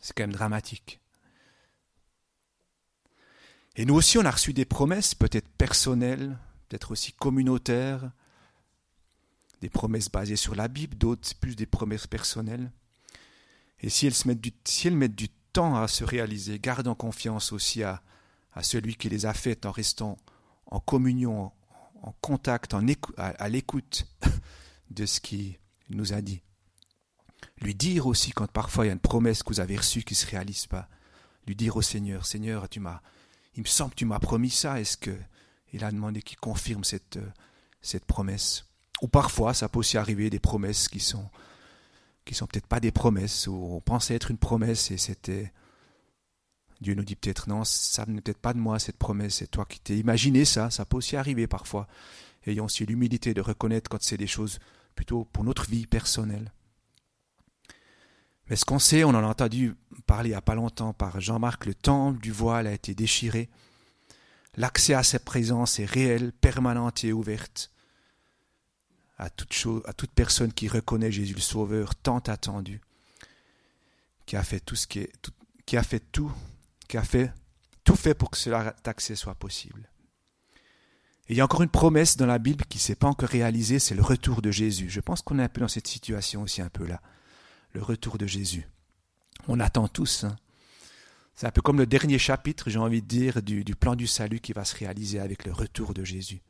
C'est 0.01 0.15
quand 0.17 0.25
même 0.25 0.33
dramatique. 0.33 1.01
Et 3.77 3.85
nous 3.85 3.95
aussi, 3.95 4.19
on 4.19 4.25
a 4.25 4.31
reçu 4.31 4.53
des 4.53 4.65
promesses, 4.65 5.15
peut-être 5.15 5.49
personnelles, 5.49 6.39
peut-être 6.69 6.91
aussi 6.91 7.13
communautaires, 7.13 8.11
des 9.61 9.71
promesses 9.71 10.11
basées 10.11 10.37
sur 10.37 10.55
la 10.55 10.69
Bible, 10.69 10.97
d'autres 10.99 11.35
plus 11.37 11.57
des 11.57 11.67
promesses 11.67 12.07
personnelles. 12.07 12.71
Et 13.81 13.89
si 13.89 14.07
elles, 14.07 14.15
mettent 14.27 15.15
du, 15.15 15.29
temps 15.53 15.77
à 15.77 15.87
se 15.87 16.05
réaliser, 16.05 16.59
gardons 16.59 16.95
confiance 16.95 17.53
aussi 17.53 17.83
à, 17.83 18.03
à 18.53 18.63
celui 18.63 18.97
qui 18.97 19.09
les 19.09 19.27
a 19.27 19.35
faites 19.35 19.67
en 19.67 19.71
restant 19.71 20.17
en 20.67 20.81
communion, 20.81 21.53
en 22.03 22.13
contact, 22.21 22.75
en 22.75 22.85
à, 23.17 23.49
l'écoute 23.49 24.07
de 24.91 25.07
ce 25.07 25.21
qu'il 25.21 25.59
nous 25.91 26.13
a 26.13 26.21
dit. 26.21 26.43
Lui 27.62 27.75
dire 27.75 28.07
aussi 28.07 28.33
quand 28.33 28.50
parfois 28.50 28.85
il 28.85 28.88
y 28.88 28.90
a 28.90 28.95
une 28.95 28.99
promesse 28.99 29.42
que 29.42 29.50
vous 29.50 29.61
avez 29.61 29.76
reçue 29.76 30.02
qui 30.02 30.14
ne 30.14 30.19
se 30.19 30.26
réalise 30.26 30.66
pas. 30.66 30.88
Lui 31.47 31.54
dire 31.54 31.76
au 31.76 31.83
Seigneur, 31.83 32.26
Seigneur, 32.26 32.69
tu 32.69 32.81
m'as, 32.81 33.00
il 33.54 33.62
me 33.62 33.69
semble 33.69 33.90
que 33.90 33.97
tu 33.97 34.04
m'as 34.04 34.19
promis 34.19 34.50
ça. 34.50 34.81
Est-ce 34.81 34.97
que 34.97 35.16
il 35.73 35.85
a 35.85 35.90
demandé 35.90 36.23
qu'il 36.23 36.38
confirme 36.38 36.85
cette, 36.85 37.19
cette 37.81 38.04
promesse? 38.04 38.66
Ou 39.00 39.09
parfois, 39.09 39.54
ça 39.54 39.69
peut 39.69 39.78
aussi 39.78 39.97
arriver 39.97 40.28
des 40.28 40.38
promesses 40.38 40.88
qui 40.88 41.00
sont 41.00 41.28
qui 42.25 42.34
sont 42.34 42.47
peut-être 42.47 42.67
pas 42.67 42.80
des 42.80 42.93
promesses, 42.93 43.49
ou 43.49 43.54
on 43.54 43.80
pensait 43.80 44.15
être 44.15 44.30
une 44.30 44.39
promesse 44.39 44.93
et 44.93 44.97
c'était 44.97 45.52
Dieu 46.80 46.95
nous 46.95 47.04
dit 47.04 47.17
peut-être 47.17 47.49
non, 47.49 47.65
ça 47.65 48.04
n'est 48.06 48.21
peut-être 48.21 48.39
pas 48.39 48.54
de 48.54 48.58
moi 48.58 48.78
cette 48.78 48.97
promesse, 48.97 49.37
c'est 49.37 49.50
toi 49.50 49.65
qui 49.65 49.80
t'es 49.80 49.97
imaginé 49.97 50.45
ça, 50.45 50.71
ça 50.71 50.84
peut 50.84 50.97
aussi 50.97 51.17
arriver 51.17 51.47
parfois. 51.47 51.87
Ayons 52.47 52.65
aussi 52.65 52.84
l'humilité 52.84 53.34
de 53.34 53.41
reconnaître 53.41 53.89
quand 53.89 54.02
c'est 54.02 54.17
des 54.17 54.26
choses 54.26 54.58
plutôt 54.97 55.25
pour 55.32 55.45
notre 55.45 55.69
vie 55.71 55.87
personnelle. 55.87 56.52
Mais 58.49 58.57
ce 58.57 58.65
qu'on 58.65 58.78
sait, 58.78 59.05
on 59.05 59.11
en 59.11 59.25
a 59.25 59.26
entendu 59.26 59.75
parler 60.07 60.31
il 60.31 60.33
n'y 60.33 60.37
a 60.37 60.43
pas 60.43 60.55
longtemps 60.55 60.93
par 60.93 61.21
Jean-Marc, 61.21 61.67
le 61.67 61.75
temple 61.75 62.21
du 62.21 62.33
voile 62.33 62.67
a 62.67 62.73
été 62.73 62.95
déchiré. 62.95 63.49
L'accès 64.57 64.95
à 64.95 65.02
sa 65.02 65.19
présence 65.19 65.78
est 65.78 65.87
réel, 65.87 66.33
permanente 66.33 67.05
et 67.05 67.13
ouverte 67.13 67.71
à 69.19 69.31
toute, 69.31 70.11
personne 70.15 70.52
qui 70.52 70.69
reconnaît 70.69 71.13
Jésus 71.13 71.35
le 71.35 71.41
Sauveur 71.41 71.95
tant 71.95 72.19
attendu, 72.19 72.81
qui 74.26 74.37
a 74.37 74.43
fait 74.43 74.61
tout 74.61 74.75
ce 74.75 74.87
qui 74.87 75.00
est, 75.00 75.13
qui 75.65 75.76
a 75.76 75.83
fait 75.83 76.00
tout 76.00 76.33
qui 76.89 76.97
a 76.97 77.02
fait 77.02 77.33
tout 77.85 77.97
fait 77.97 78.15
pour 78.15 78.31
que 78.31 78.37
cela 78.37 78.75
accès 78.85 79.15
soit 79.15 79.35
possible. 79.35 79.89
Et 81.28 81.35
il 81.35 81.37
y 81.37 81.41
a 81.41 81.45
encore 81.45 81.63
une 81.63 81.69
promesse 81.69 82.17
dans 82.17 82.26
la 82.26 82.39
Bible 82.39 82.65
qui 82.67 82.78
ne 82.78 82.83
s'est 82.83 82.97
pas 82.97 83.07
encore 83.07 83.28
réalisée, 83.28 83.78
c'est 83.78 83.95
le 83.95 84.02
retour 84.02 84.43
de 84.43 84.50
Jésus. 84.50 84.91
Je 84.91 85.00
pense 85.00 85.23
qu'on 85.23 85.39
est 85.39 85.45
un 85.45 85.49
peu 85.49 85.61
dans 85.61 85.69
cette 85.69 85.87
situation 85.87 86.43
aussi, 86.43 86.61
un 86.61 86.69
peu 86.69 86.87
là. 86.87 87.00
Le 87.73 87.82
retour 87.82 88.19
de 88.19 88.26
Jésus. 88.26 88.67
On 89.49 89.61
attend 89.61 89.89
tous. 89.89 90.25
Hein. 90.25 90.37
C'est 91.35 91.47
un 91.47 91.50
peu 91.50 91.63
comme 91.63 91.78
le 91.78 91.87
dernier 91.87 92.19
chapitre, 92.19 92.69
j'ai 92.69 92.78
envie 92.78 93.02
de 93.02 93.06
dire, 93.06 93.43
du, 93.43 93.65
plan 93.75 93.97
du 93.97 94.06
salut 94.06 94.41
qui 94.41 94.52
va 94.52 94.65
se 94.65 94.76
réaliser 94.76 95.19
avec 95.19 95.45
le 95.45 95.52
retour 95.52 95.95
de 95.95 96.04
Jésus. 96.04 96.43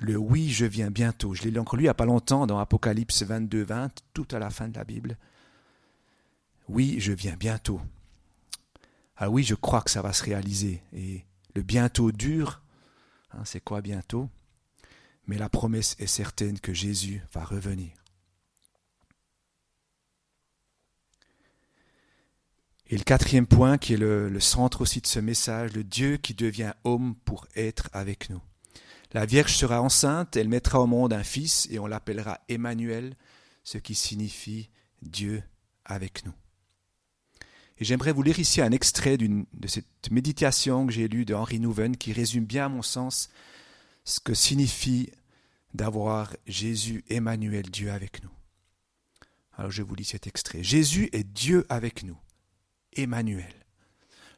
Le 0.00 0.16
oui, 0.16 0.50
je 0.50 0.66
viens 0.66 0.90
bientôt. 0.90 1.34
Je 1.34 1.44
l'ai 1.44 1.58
encore 1.58 1.76
lu 1.76 1.82
il 1.82 1.86
n'y 1.86 1.90
a 1.90 1.94
pas 1.94 2.06
longtemps 2.06 2.46
dans 2.46 2.58
Apocalypse 2.58 3.22
22, 3.22 3.62
20, 3.62 3.90
tout 4.14 4.26
à 4.32 4.38
la 4.38 4.50
fin 4.50 4.68
de 4.68 4.76
la 4.76 4.84
Bible. 4.84 5.16
Oui, 6.68 6.96
je 6.98 7.12
viens 7.12 7.36
bientôt. 7.36 7.80
Ah 9.16 9.30
oui, 9.30 9.44
je 9.44 9.54
crois 9.54 9.82
que 9.82 9.90
ça 9.90 10.02
va 10.02 10.12
se 10.12 10.24
réaliser. 10.24 10.82
Et 10.92 11.24
le 11.54 11.62
bientôt 11.62 12.10
dure. 12.10 12.62
Hein, 13.32 13.44
c'est 13.44 13.62
quoi 13.62 13.80
bientôt 13.80 14.28
Mais 15.28 15.38
la 15.38 15.48
promesse 15.48 15.94
est 16.00 16.06
certaine 16.06 16.58
que 16.58 16.74
Jésus 16.74 17.22
va 17.32 17.44
revenir. 17.44 18.01
Et 22.92 22.98
le 22.98 23.04
quatrième 23.04 23.46
point, 23.46 23.78
qui 23.78 23.94
est 23.94 23.96
le, 23.96 24.38
centre 24.38 24.82
aussi 24.82 25.00
de 25.00 25.06
ce 25.06 25.18
message, 25.18 25.72
le 25.72 25.82
Dieu 25.82 26.18
qui 26.18 26.34
devient 26.34 26.74
homme 26.84 27.14
pour 27.24 27.46
être 27.56 27.88
avec 27.94 28.28
nous. 28.28 28.42
La 29.14 29.24
Vierge 29.24 29.56
sera 29.56 29.80
enceinte, 29.80 30.36
elle 30.36 30.50
mettra 30.50 30.78
au 30.78 30.86
monde 30.86 31.14
un 31.14 31.22
fils 31.22 31.66
et 31.70 31.78
on 31.78 31.86
l'appellera 31.86 32.40
Emmanuel, 32.50 33.16
ce 33.64 33.78
qui 33.78 33.94
signifie 33.94 34.68
Dieu 35.00 35.42
avec 35.86 36.26
nous. 36.26 36.34
Et 37.78 37.86
j'aimerais 37.86 38.12
vous 38.12 38.22
lire 38.22 38.38
ici 38.38 38.60
un 38.60 38.72
extrait 38.72 39.16
de 39.16 39.46
cette 39.68 40.10
méditation 40.10 40.86
que 40.86 40.92
j'ai 40.92 41.08
lue 41.08 41.24
de 41.24 41.32
Henri 41.32 41.60
Nouven 41.60 41.96
qui 41.96 42.12
résume 42.12 42.44
bien 42.44 42.66
à 42.66 42.68
mon 42.68 42.82
sens 42.82 43.30
ce 44.04 44.20
que 44.20 44.34
signifie 44.34 45.08
d'avoir 45.72 46.36
Jésus 46.46 47.06
Emmanuel, 47.08 47.70
Dieu 47.70 47.90
avec 47.90 48.22
nous. 48.22 48.32
Alors 49.54 49.70
je 49.70 49.82
vous 49.82 49.94
lis 49.94 50.04
cet 50.04 50.26
extrait. 50.26 50.62
Jésus 50.62 51.08
est 51.12 51.24
Dieu 51.24 51.64
avec 51.70 52.02
nous, 52.02 52.18
Emmanuel. 52.96 53.52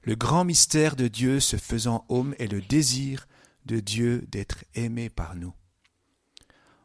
Le 0.03 0.15
grand 0.15 0.45
mystère 0.45 0.97
de 0.97 1.09
Dieu 1.09 1.41
se 1.41 1.57
faisant 1.57 2.05
homme 2.09 2.35
est 2.39 2.53
le 2.53 2.61
désir 2.61 3.27
de 3.65 3.81
Dieu 3.81 4.27
d'être 4.31 4.65
aimé 4.75 5.09
par 5.09 5.35
nous. 5.35 5.55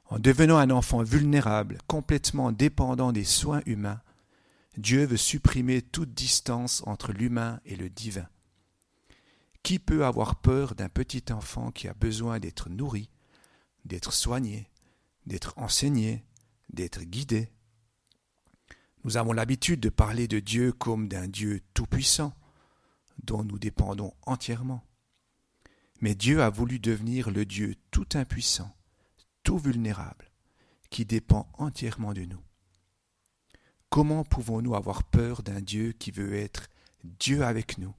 En 0.06 0.20
devenant 0.20 0.58
un 0.58 0.72
enfant 0.72 1.04
vulnérable, 1.04 1.78
complètement 1.86 2.52
dépendant 2.52 3.12
des 3.12 3.26
soins 3.26 3.62
humains, 3.66 4.02
Dieu 4.78 5.06
veut 5.06 5.18
supprimer 5.18 5.82
toute 5.82 6.14
distance 6.14 6.82
entre 6.86 7.12
l'humain 7.12 7.60
et 7.66 7.76
le 7.76 7.90
divin. 7.90 8.28
Qui 9.62 9.78
peut 9.78 10.06
avoir 10.06 10.38
peur 10.38 10.74
d'un 10.74 10.90
petit 10.90 11.26
enfant 11.32 11.72
qui 11.72 11.88
a 11.88 11.94
besoin 11.94 12.40
d'être 12.40 12.70
nourri, 12.70 13.10
d'être 13.84 14.14
soigné, 14.14 14.70
d'être 15.26 15.54
enseigné, 15.58 16.24
d'être 16.70 17.02
guidé? 17.04 17.52
Nous 19.04 19.18
avons 19.18 19.32
l'habitude 19.32 19.80
de 19.80 19.90
parler 19.90 20.28
de 20.28 20.40
Dieu 20.40 20.74
comme 20.74 21.08
d'un 21.08 21.28
Dieu 21.28 21.62
tout-puissant, 21.74 22.34
dont 23.24 23.44
nous 23.44 23.58
dépendons 23.58 24.14
entièrement. 24.26 24.84
Mais 26.02 26.16
Dieu 26.16 26.42
a 26.42 26.50
voulu 26.50 26.80
devenir 26.80 27.30
le 27.30 27.46
Dieu 27.46 27.76
tout 27.92 28.08
impuissant, 28.14 28.74
tout 29.44 29.58
vulnérable, 29.58 30.32
qui 30.90 31.06
dépend 31.06 31.50
entièrement 31.58 32.14
de 32.14 32.26
nous. 32.26 32.42
Comment 33.90 34.24
pouvons-nous 34.24 34.76
avoir 34.76 35.04
peur 35.04 35.44
d'un 35.44 35.62
Dieu 35.62 35.94
qui 35.94 36.12
veut 36.12 36.36
être 36.36 36.70
Dieu 37.04 37.44
avec 37.44 37.78
nous 37.78 37.94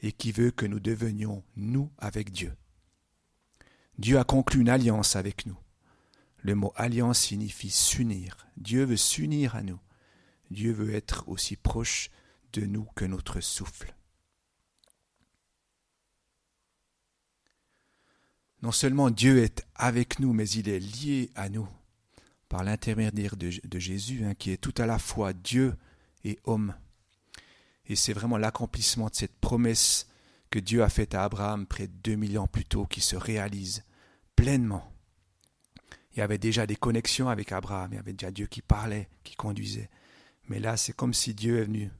et 0.00 0.12
qui 0.12 0.32
veut 0.32 0.50
que 0.50 0.66
nous 0.66 0.80
devenions 0.80 1.44
nous 1.56 1.90
avec 1.98 2.32
Dieu? 2.32 2.54
Dieu 3.98 4.18
a 4.18 4.24
conclu 4.24 4.62
une 4.62 4.70
alliance 4.70 5.16
avec 5.16 5.44
nous. 5.46 5.58
Le 6.42 6.54
mot 6.54 6.72
alliance 6.74 7.18
signifie 7.20 7.70
s'unir. 7.70 8.46
Dieu 8.56 8.84
veut 8.84 8.96
s'unir 8.96 9.54
à 9.54 9.62
nous. 9.62 9.78
Dieu 10.50 10.72
veut 10.72 10.94
être 10.94 11.28
aussi 11.28 11.56
proche 11.56 12.10
de 12.52 12.62
nous 12.62 12.84
que 12.96 13.04
notre 13.04 13.40
souffle. 13.40 13.94
Non 18.62 18.72
seulement 18.72 19.10
Dieu 19.10 19.38
est 19.38 19.64
avec 19.74 20.18
nous, 20.18 20.32
mais 20.32 20.48
il 20.50 20.68
est 20.68 20.80
lié 20.80 21.30
à 21.34 21.48
nous 21.48 21.68
par 22.48 22.64
l'intermédiaire 22.64 23.36
de, 23.36 23.78
Jésus, 23.78 24.24
hein, 24.24 24.34
qui 24.34 24.50
est 24.50 24.56
tout 24.60 24.74
à 24.78 24.86
la 24.86 24.98
fois 24.98 25.32
Dieu 25.32 25.76
et 26.24 26.38
homme. 26.44 26.74
Et 27.86 27.94
c'est 27.96 28.12
vraiment 28.12 28.36
l'accomplissement 28.36 29.08
de 29.08 29.14
cette 29.14 29.38
promesse 29.40 30.08
que 30.50 30.58
Dieu 30.58 30.82
a 30.82 30.88
faite 30.88 31.14
à 31.14 31.22
Abraham 31.22 31.66
près 31.66 31.86
de 31.86 31.92
2000 32.02 32.38
ans 32.40 32.48
plus 32.48 32.64
tôt 32.64 32.86
qui 32.86 33.00
se 33.00 33.14
réalise 33.14 33.84
pleinement. 34.34 34.92
Il 36.12 36.18
y 36.18 36.22
avait 36.22 36.38
déjà 36.38 36.66
des 36.66 36.76
connexions 36.76 37.28
avec 37.28 37.52
Abraham, 37.52 37.92
il 37.92 37.96
y 37.96 37.98
avait 37.98 38.12
déjà 38.12 38.32
Dieu 38.32 38.46
qui 38.46 38.62
parlait, 38.62 39.08
qui 39.22 39.36
conduisait, 39.36 39.88
mais 40.50 40.58
là, 40.58 40.76
c'est 40.76 40.92
comme 40.92 41.14
si 41.14 41.32
Dieu 41.32 41.60
est 41.60 41.64
venu, 41.64 41.90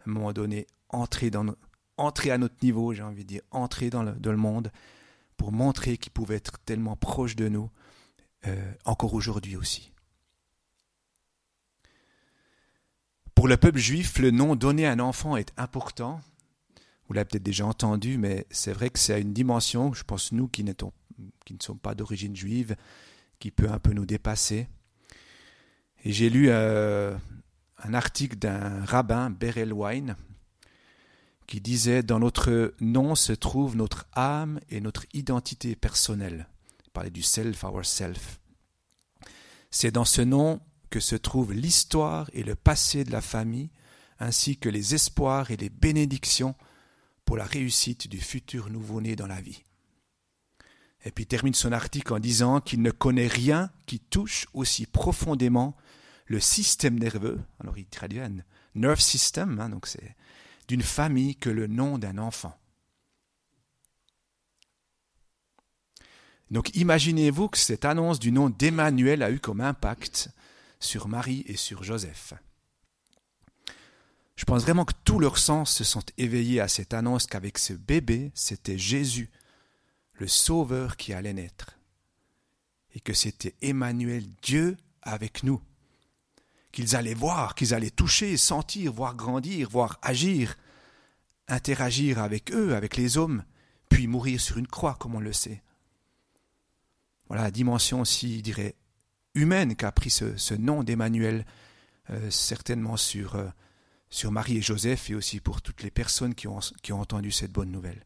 à 0.00 0.08
un 0.08 0.12
moment 0.12 0.32
donné, 0.32 0.66
entrer, 0.88 1.30
dans, 1.30 1.44
entrer 1.98 2.30
à 2.30 2.38
notre 2.38 2.56
niveau, 2.62 2.94
j'ai 2.94 3.02
envie 3.02 3.22
de 3.22 3.28
dire, 3.28 3.42
entrer 3.50 3.90
dans 3.90 4.02
le, 4.02 4.14
le 4.18 4.36
monde, 4.36 4.72
pour 5.36 5.52
montrer 5.52 5.98
qu'il 5.98 6.10
pouvait 6.10 6.36
être 6.36 6.58
tellement 6.60 6.96
proche 6.96 7.36
de 7.36 7.48
nous, 7.48 7.70
euh, 8.46 8.72
encore 8.86 9.12
aujourd'hui 9.12 9.56
aussi. 9.56 9.92
Pour 13.34 13.46
le 13.46 13.58
peuple 13.58 13.78
juif, 13.78 14.18
le 14.18 14.30
nom 14.30 14.56
donné 14.56 14.86
à 14.86 14.92
un 14.92 14.98
enfant 14.98 15.36
est 15.36 15.52
important. 15.58 16.22
Vous 17.06 17.12
l'avez 17.12 17.26
peut-être 17.26 17.42
déjà 17.42 17.66
entendu, 17.66 18.16
mais 18.16 18.46
c'est 18.50 18.72
vrai 18.72 18.88
que 18.88 18.98
c'est 18.98 19.12
à 19.12 19.18
une 19.18 19.34
dimension, 19.34 19.92
je 19.92 20.04
pense 20.04 20.32
nous 20.32 20.48
qui, 20.48 20.64
qui 21.44 21.54
ne 21.54 21.62
sommes 21.62 21.78
pas 21.78 21.94
d'origine 21.94 22.34
juive, 22.34 22.74
qui 23.38 23.50
peut 23.50 23.70
un 23.70 23.78
peu 23.78 23.92
nous 23.92 24.06
dépasser. 24.06 24.66
Et 26.04 26.12
j'ai 26.12 26.30
lu 26.30 26.46
euh, 26.48 27.14
un 27.82 27.94
article 27.94 28.36
d'un 28.36 28.84
rabbin, 28.84 29.30
Berel 29.30 29.72
Wine, 29.72 30.16
qui 31.46 31.60
disait 31.60 32.02
Dans 32.02 32.18
notre 32.18 32.74
nom 32.80 33.14
se 33.14 33.32
trouve 33.32 33.76
notre 33.76 34.06
âme 34.14 34.60
et 34.70 34.80
notre 34.80 35.04
identité 35.12 35.76
personnelle. 35.76 36.48
Il 36.84 36.90
parlait 36.90 37.10
du 37.10 37.22
self, 37.22 37.64
our 37.64 37.84
self. 37.84 38.40
C'est 39.70 39.90
dans 39.90 40.04
ce 40.04 40.22
nom 40.22 40.60
que 40.90 41.00
se 41.00 41.16
trouve 41.16 41.52
l'histoire 41.52 42.30
et 42.34 42.42
le 42.42 42.54
passé 42.54 43.04
de 43.04 43.10
la 43.10 43.22
famille, 43.22 43.70
ainsi 44.18 44.58
que 44.58 44.68
les 44.68 44.94
espoirs 44.94 45.50
et 45.50 45.56
les 45.56 45.70
bénédictions 45.70 46.54
pour 47.24 47.36
la 47.36 47.44
réussite 47.44 48.08
du 48.08 48.20
futur 48.20 48.70
nouveau-né 48.70 49.16
dans 49.16 49.26
la 49.26 49.40
vie. 49.40 49.64
Et 51.04 51.10
puis 51.10 51.24
il 51.24 51.28
termine 51.28 51.54
son 51.54 51.72
article 51.72 52.12
en 52.12 52.20
disant 52.20 52.60
qu'il 52.60 52.82
ne 52.82 52.90
connaît 52.90 53.26
rien 53.26 53.70
qui 53.86 53.98
touche 53.98 54.46
aussi 54.54 54.86
profondément 54.86 55.76
le 56.32 56.40
système 56.40 56.98
nerveux, 56.98 57.38
alors 57.60 57.76
il 57.76 57.84
traduit 57.84 58.20
un 58.20 58.38
nerve 58.74 59.00
system, 59.00 59.60
hein, 59.60 59.68
donc 59.68 59.86
c'est 59.86 60.16
d'une 60.66 60.82
famille 60.82 61.36
que 61.36 61.50
le 61.50 61.66
nom 61.66 61.98
d'un 61.98 62.16
enfant. 62.16 62.58
Donc 66.50 66.74
imaginez-vous 66.74 67.48
que 67.48 67.58
cette 67.58 67.84
annonce 67.84 68.18
du 68.18 68.32
nom 68.32 68.48
d'Emmanuel 68.48 69.22
a 69.22 69.30
eu 69.30 69.40
comme 69.40 69.60
impact 69.60 70.30
sur 70.80 71.06
Marie 71.06 71.44
et 71.46 71.56
sur 71.56 71.84
Joseph. 71.84 72.32
Je 74.34 74.44
pense 74.46 74.62
vraiment 74.62 74.86
que 74.86 74.94
tous 75.04 75.18
leurs 75.18 75.38
sens 75.38 75.70
se 75.70 75.84
sont 75.84 76.04
éveillés 76.16 76.60
à 76.60 76.68
cette 76.68 76.94
annonce 76.94 77.26
qu'avec 77.26 77.58
ce 77.58 77.74
bébé, 77.74 78.32
c'était 78.34 78.78
Jésus, 78.78 79.30
le 80.14 80.28
Sauveur 80.28 80.96
qui 80.96 81.12
allait 81.12 81.34
naître, 81.34 81.78
et 82.94 83.00
que 83.00 83.12
c'était 83.12 83.54
Emmanuel, 83.60 84.24
Dieu 84.40 84.78
avec 85.02 85.42
nous, 85.42 85.60
qu'ils 86.72 86.96
allaient 86.96 87.14
voir, 87.14 87.54
qu'ils 87.54 87.74
allaient 87.74 87.90
toucher, 87.90 88.36
sentir, 88.36 88.92
voir 88.92 89.14
grandir, 89.14 89.68
voir 89.68 89.98
agir, 90.02 90.56
interagir 91.48 92.18
avec 92.18 92.52
eux, 92.52 92.74
avec 92.74 92.96
les 92.96 93.18
hommes, 93.18 93.44
puis 93.88 94.06
mourir 94.06 94.40
sur 94.40 94.58
une 94.58 94.66
croix, 94.66 94.94
comme 94.94 95.14
on 95.14 95.20
le 95.20 95.32
sait. 95.32 95.62
Voilà 97.28 97.44
la 97.44 97.50
dimension 97.50 98.00
aussi, 98.00 98.38
je 98.38 98.42
dirais, 98.42 98.74
humaine 99.34 99.76
qu'a 99.76 99.92
pris 99.92 100.10
ce, 100.10 100.54
nom 100.54 100.82
d'Emmanuel, 100.82 101.46
euh, 102.10 102.30
certainement 102.30 102.96
sur, 102.96 103.36
euh, 103.36 103.48
sur 104.10 104.32
Marie 104.32 104.58
et 104.58 104.62
Joseph 104.62 105.10
et 105.10 105.14
aussi 105.14 105.40
pour 105.40 105.62
toutes 105.62 105.82
les 105.82 105.90
personnes 105.90 106.34
qui 106.34 106.46
ont 106.48 106.60
entendu 107.00 107.30
cette 107.30 107.52
bonne 107.52 107.70
nouvelle 107.70 108.04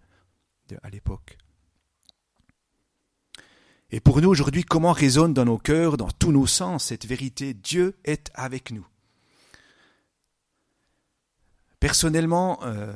à 0.83 0.90
l'époque. 0.90 1.38
Et 3.90 4.01
pour 4.01 4.20
nous 4.20 4.29
aujourd'hui, 4.29 4.64
comment 4.64 4.92
résonne 4.92 5.33
dans 5.33 5.44
nos 5.44 5.59
cœurs, 5.59 5.96
dans 5.96 6.11
tous 6.11 6.33
nos 6.33 6.46
sens, 6.46 6.87
cette 6.87 7.07
vérité 7.07 7.55
Dieu 7.55 7.96
est 8.05 8.31
avec 8.35 8.72
nous 8.72 8.87
Personnellement, 11.79 12.64
euh, 12.64 12.92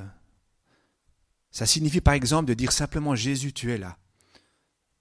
ça 1.52 1.66
signifie 1.66 2.00
par 2.00 2.14
exemple 2.14 2.48
de 2.48 2.54
dire 2.54 2.72
simplement 2.72 3.14
Jésus, 3.14 3.52
tu 3.52 3.70
es 3.72 3.78
là. 3.78 3.98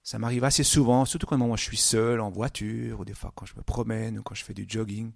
Ça 0.02 0.18
m'arrive 0.18 0.44
assez 0.44 0.62
souvent, 0.62 1.04
surtout 1.04 1.26
quand 1.26 1.38
moi 1.38 1.56
je 1.56 1.64
suis 1.64 1.76
seul 1.76 2.20
en 2.20 2.30
voiture, 2.30 3.00
ou 3.00 3.04
des 3.04 3.14
fois 3.14 3.32
quand 3.34 3.46
je 3.46 3.54
me 3.56 3.62
promène, 3.62 4.18
ou 4.18 4.22
quand 4.22 4.34
je 4.34 4.44
fais 4.44 4.54
du 4.54 4.66
jogging. 4.68 5.12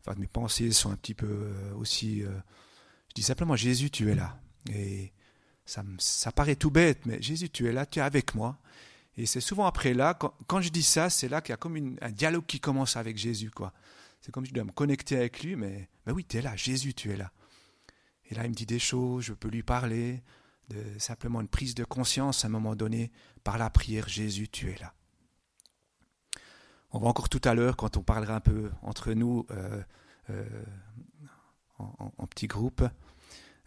Enfin, 0.00 0.18
mes 0.18 0.26
pensées 0.26 0.72
sont 0.72 0.90
un 0.90 0.96
petit 0.96 1.14
peu 1.14 1.26
euh, 1.26 1.74
aussi. 1.74 2.22
Euh, 2.22 2.30
je 3.08 3.14
dis 3.14 3.22
simplement 3.22 3.56
Jésus, 3.56 3.90
tu 3.90 4.10
es 4.10 4.14
là. 4.14 4.38
Et 4.72 5.12
ça, 5.66 5.82
ça 5.98 6.32
paraît 6.32 6.56
tout 6.56 6.70
bête, 6.70 7.04
mais 7.04 7.20
Jésus, 7.20 7.50
tu 7.50 7.68
es 7.68 7.72
là, 7.72 7.86
tu 7.86 7.98
es 7.98 8.02
avec 8.02 8.34
moi. 8.34 8.58
Et 9.16 9.26
c'est 9.26 9.40
souvent 9.40 9.66
après 9.66 9.94
là, 9.94 10.14
quand, 10.14 10.60
je 10.60 10.70
dis 10.70 10.82
ça, 10.82 11.08
c'est 11.08 11.28
là 11.28 11.40
qu'il 11.40 11.52
y 11.52 11.54
a 11.54 11.56
comme 11.56 11.96
un 12.00 12.10
dialogue 12.10 12.46
qui 12.46 12.60
commence 12.60 12.96
avec 12.96 13.16
Jésus. 13.16 13.50
quoi. 13.50 13.72
C'est 14.20 14.32
comme 14.32 14.44
je 14.44 14.52
dois 14.52 14.64
me 14.64 14.72
connecter 14.72 15.16
avec 15.16 15.42
lui, 15.42 15.54
mais, 15.54 15.88
oui, 16.06 16.24
tu 16.24 16.38
es 16.38 16.42
là, 16.42 16.56
Jésus, 16.56 16.94
tu 16.94 17.12
es 17.12 17.16
là. 17.16 17.30
Et 18.30 18.34
là, 18.34 18.44
il 18.44 18.50
me 18.50 18.54
dit 18.54 18.66
des 18.66 18.78
choses, 18.78 19.24
je 19.24 19.32
peux 19.34 19.48
lui 19.48 19.62
parler, 19.62 20.22
simplement 20.98 21.40
une 21.40 21.48
prise 21.48 21.74
de 21.74 21.84
conscience 21.84 22.44
à 22.44 22.48
un 22.48 22.50
moment 22.50 22.74
donné 22.74 23.12
par 23.44 23.58
la 23.58 23.70
prière 23.70 24.08
Jésus, 24.08 24.48
tu 24.48 24.70
es 24.70 24.78
là. 24.78 24.94
On 26.90 27.00
va 27.00 27.08
encore 27.08 27.28
tout 27.28 27.40
à 27.44 27.54
l'heure, 27.54 27.76
quand 27.76 27.96
on 27.96 28.02
parlera 28.02 28.36
un 28.36 28.40
peu 28.40 28.70
entre 28.82 29.12
nous 29.14 29.46
euh, 29.50 29.82
euh, 30.30 30.64
en, 31.78 32.26
petits 32.28 32.46
groupes, 32.46 32.84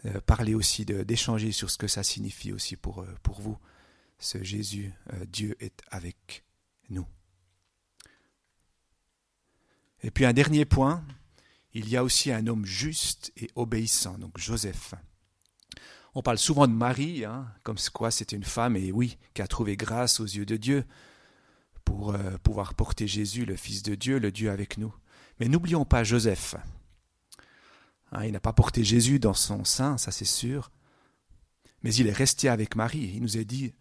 euh, 0.06 0.22
parler 0.22 0.56
aussi 0.56 0.86
d'échanger 0.86 1.52
sur 1.52 1.70
ce 1.70 1.78
que 1.78 1.88
ça 1.88 2.04
signifie 2.04 2.54
aussi 2.54 2.78
pour, 2.78 3.06
pour 3.24 3.42
vous. 3.42 3.58
Ce 4.20 4.44
Jésus, 4.44 4.94
Dieu 5.28 5.56
est 5.60 5.82
avec 5.90 6.44
nous. 6.90 7.06
Et 10.02 10.12
puis 10.12 10.26
un 10.26 10.34
dernier 10.34 10.66
point, 10.66 11.04
il 11.74 11.90
y 11.90 11.98
a 11.98 12.04
aussi 12.04 12.32
un 12.32 12.48
homme 12.48 12.66
juste 12.66 13.32
et 13.38 13.50
obéissant, 13.56 14.18
donc 14.18 14.38
Joseph. 14.38 14.94
On 16.16 16.24
parle 16.24 16.40
souvent 16.40 16.68
de 16.68 16.74
Marie, 16.74 17.26
hein, 17.26 17.48
comme 17.62 17.78
quoi 17.94 18.10
c'était 18.10 18.36
une 18.36 18.44
femme, 18.44 18.76
et 18.76 18.92
oui, 18.92 19.18
qui 19.34 19.42
a 19.44 19.48
trouvé 19.48 19.78
grâce 19.78 20.20
aux 20.20 20.26
yeux 20.26 20.46
de 20.46 20.58
Dieu 20.58 20.86
pour 21.86 22.16
euh, 22.16 22.38
pouvoir 22.42 22.74
porter 22.74 23.08
Jésus, 23.08 23.46
le 23.46 23.56
Fils 23.56 23.84
de 23.84 23.96
Dieu, 23.96 24.18
le 24.18 24.32
Dieu 24.32 24.50
avec 24.50 24.78
nous. 24.78 24.94
Mais 25.40 25.48
n'oublions 25.48 25.86
pas 25.86 26.04
Joseph. 26.04 26.56
Hein, 28.12 28.26
il 28.26 28.32
n'a 28.32 28.40
pas 28.40 28.54
porté 28.54 28.84
Jésus 28.84 29.20
dans 29.20 29.36
son 29.36 29.64
sein, 29.64 29.98
ça 29.98 30.12
c'est 30.12 30.26
sûr, 30.26 30.72
mais 31.84 31.94
il 31.94 32.08
est 32.08 32.14
resté 32.14 32.50
avec 32.50 32.76
Marie. 32.76 33.12
Il 33.14 33.22
nous 33.22 33.38
a 33.38 33.44
dit 33.44 33.74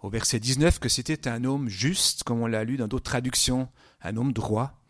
au 0.00 0.10
verset 0.10 0.40
19 0.40 0.78
que 0.78 0.88
c'était 0.88 1.28
un 1.28 1.44
homme 1.44 1.68
juste, 1.68 2.22
comme 2.24 2.40
on 2.40 2.46
l'a 2.46 2.64
lu 2.64 2.76
dans 2.76 2.88
d'autres 2.88 3.10
traductions, 3.10 3.68
un 4.02 4.16
homme 4.16 4.32
droit. 4.32 4.82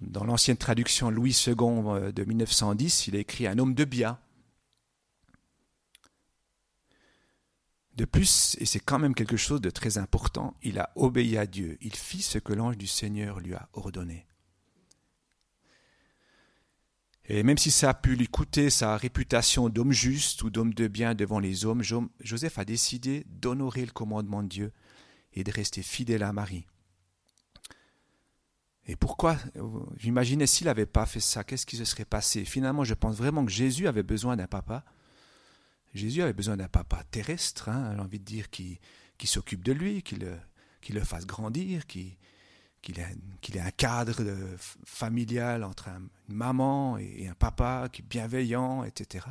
Dans 0.00 0.24
l'ancienne 0.24 0.56
traduction 0.56 1.10
Louis 1.10 1.36
II 1.46 1.54
euh, 1.58 2.12
de 2.12 2.24
1910, 2.24 3.08
il 3.08 3.16
a 3.16 3.18
écrit 3.18 3.46
un 3.46 3.58
homme 3.58 3.74
de 3.74 3.84
bien. 3.84 4.18
De 7.96 8.04
plus, 8.04 8.56
et 8.60 8.66
c'est 8.66 8.80
quand 8.80 8.98
même 8.98 9.14
quelque 9.14 9.38
chose 9.38 9.62
de 9.62 9.70
très 9.70 9.96
important, 9.96 10.54
il 10.62 10.78
a 10.78 10.90
obéi 10.96 11.38
à 11.38 11.46
Dieu, 11.46 11.78
il 11.80 11.96
fit 11.96 12.20
ce 12.20 12.38
que 12.38 12.52
l'ange 12.52 12.76
du 12.76 12.86
Seigneur 12.86 13.40
lui 13.40 13.54
a 13.54 13.70
ordonné. 13.72 14.26
Et 17.28 17.42
même 17.42 17.58
si 17.58 17.70
ça 17.70 17.90
a 17.90 17.94
pu 17.94 18.14
lui 18.14 18.28
coûter 18.28 18.70
sa 18.70 18.96
réputation 18.96 19.68
d'homme 19.68 19.92
juste 19.92 20.42
ou 20.42 20.50
d'homme 20.50 20.72
de 20.72 20.86
bien 20.86 21.14
devant 21.14 21.40
les 21.40 21.64
hommes, 21.64 21.82
Joseph 22.20 22.58
a 22.58 22.64
décidé 22.64 23.24
d'honorer 23.28 23.84
le 23.84 23.90
commandement 23.90 24.42
de 24.42 24.48
Dieu 24.48 24.72
et 25.32 25.42
de 25.42 25.50
rester 25.50 25.82
fidèle 25.82 26.22
à 26.22 26.32
Marie. 26.32 26.66
Et 28.86 28.94
pourquoi 28.94 29.36
J'imaginais 29.96 30.46
s'il 30.46 30.66
n'avait 30.66 30.86
pas 30.86 31.06
fait 31.06 31.20
ça, 31.20 31.42
qu'est-ce 31.42 31.66
qui 31.66 31.76
se 31.76 31.84
serait 31.84 32.04
passé? 32.04 32.44
Finalement, 32.44 32.84
je 32.84 32.94
pense 32.94 33.16
vraiment 33.16 33.44
que 33.44 33.50
Jésus 33.50 33.88
avait 33.88 34.04
besoin 34.04 34.36
d'un 34.36 34.46
papa 34.46 34.84
Jésus 35.96 36.22
avait 36.22 36.34
besoin 36.34 36.56
d'un 36.56 36.68
papa 36.68 37.02
terrestre, 37.10 37.70
hein, 37.70 37.92
j'ai 37.94 38.00
envie 38.00 38.18
de 38.18 38.24
dire, 38.24 38.50
qui, 38.50 38.78
qui 39.16 39.26
s'occupe 39.26 39.64
de 39.64 39.72
lui, 39.72 40.02
qui 40.02 40.16
le, 40.16 40.36
qui 40.82 40.92
le 40.92 41.00
fasse 41.00 41.26
grandir, 41.26 41.86
qui, 41.86 42.18
qu'il 42.86 43.56
ait, 43.56 43.60
un 43.60 43.70
cadre 43.70 44.22
familial 44.84 45.64
entre 45.64 45.88
une 45.88 46.08
maman 46.28 46.98
et 46.98 47.28
un 47.28 47.34
papa 47.34 47.88
qui 47.92 48.02
est 48.02 48.04
bienveillant, 48.04 48.84
etc. 48.84 49.26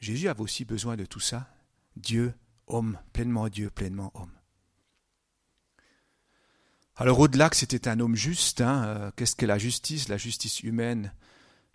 Jésus 0.00 0.28
avait 0.28 0.40
aussi 0.40 0.64
besoin 0.64 0.96
de 0.96 1.04
tout 1.04 1.20
ça. 1.20 1.48
Dieu, 1.96 2.34
homme, 2.66 2.98
pleinement 3.12 3.48
Dieu, 3.48 3.70
pleinement 3.70 4.10
homme. 4.14 4.32
Alors 6.96 7.20
au-delà 7.20 7.50
que 7.50 7.56
c'était 7.56 7.88
un 7.88 8.00
homme 8.00 8.16
juste, 8.16 8.60
hein, 8.60 8.84
euh, 8.86 9.10
qu'est-ce 9.16 9.36
que 9.36 9.46
la 9.46 9.58
justice 9.58 10.08
La 10.08 10.16
justice 10.16 10.60
humaine, 10.60 11.12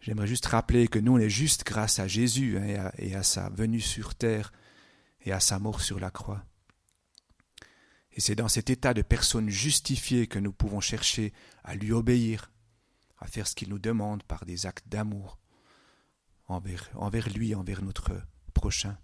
J'aimerais 0.02 0.28
juste 0.28 0.48
rappeler 0.48 0.88
que 0.88 0.98
nous, 0.98 1.14
on 1.14 1.20
est 1.20 1.30
juste 1.30 1.64
grâce 1.64 2.00
à 2.00 2.08
Jésus 2.08 2.58
hein, 2.58 2.90
et, 2.98 3.14
à, 3.14 3.22
sa 3.22 3.50
venue 3.50 3.80
sur 3.80 4.16
terre 4.16 4.52
et 5.24 5.32
à 5.32 5.40
sa 5.40 5.60
mort 5.60 5.82
sur 5.82 6.00
la 6.00 6.10
croix. 6.10 6.44
Et 8.14 8.22
c'est 8.22 8.36
dans 8.36 8.50
cet 8.50 8.70
état 8.70 8.94
de 8.94 9.02
personne 9.02 9.50
justifiée 9.50 10.28
que 10.28 10.40
nous 10.40 10.52
pouvons 10.52 10.82
chercher 10.82 11.34
à 11.64 11.76
lui 11.76 11.92
obéir, 11.92 12.52
à 13.18 13.28
faire 13.28 13.48
ce 13.48 13.56
qu'il 13.56 13.70
nous 13.70 13.80
demande 13.80 14.24
par 14.24 14.46
des 14.46 14.66
actes 14.66 14.88
d'amour 14.88 15.38
envers, 16.48 17.30
lui, 17.30 17.56
envers 17.56 17.82
notre 17.82 18.22
prochain. 18.54 18.98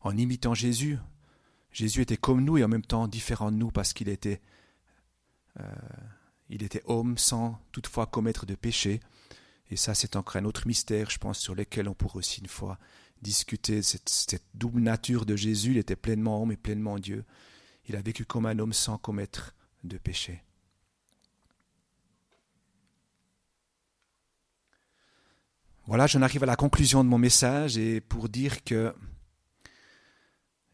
En 0.00 0.16
imitant 0.16 0.54
Jésus, 0.54 0.98
Jésus 1.72 2.02
était 2.02 2.16
comme 2.16 2.42
nous 2.42 2.56
et 2.56 2.64
en 2.64 2.68
même 2.68 2.84
temps 2.84 3.08
différent 3.08 3.50
de 3.50 3.56
nous 3.56 3.70
parce 3.70 3.92
qu'il 3.92 4.08
était, 4.08 4.40
euh, 5.60 5.74
était 6.48 6.82
homme 6.86 7.18
sans 7.18 7.60
toutefois 7.72 8.06
commettre 8.06 8.46
de 8.46 8.54
péché. 8.54 9.00
Et 9.68 9.76
ça, 9.76 9.94
c'est 9.94 10.16
encore 10.16 10.36
un 10.36 10.44
autre 10.44 10.66
mystère, 10.66 11.10
je 11.10 11.18
pense, 11.18 11.38
sur 11.38 11.54
lequel 11.54 11.88
on 11.88 11.94
pourrait 11.94 12.18
aussi 12.18 12.40
une 12.40 12.48
fois 12.48 12.78
discuter. 13.22 13.82
Cette, 13.82 14.42
double 14.54 14.80
nature 14.80 15.26
de 15.26 15.36
Jésus, 15.36 15.72
il 15.72 15.78
était 15.78 15.96
pleinement 15.96 16.42
homme 16.42 16.52
et 16.52 16.56
pleinement 16.56 16.98
Dieu. 16.98 17.24
Il 17.88 17.96
a 17.96 18.02
vécu 18.02 18.24
comme 18.24 18.46
un 18.46 18.58
homme 18.58 18.72
sans 18.72 18.98
commettre 18.98 19.54
de 19.84 19.98
péché. 19.98 20.42
Voilà, 25.86 26.08
j'en 26.08 26.22
arrive 26.22 26.42
à 26.42 26.46
la 26.46 26.56
conclusion 26.56 27.04
de 27.04 27.08
mon 27.08 27.18
message 27.18 27.78
et 27.78 28.00
pour 28.00 28.28
dire 28.28 28.64
que 28.64 28.92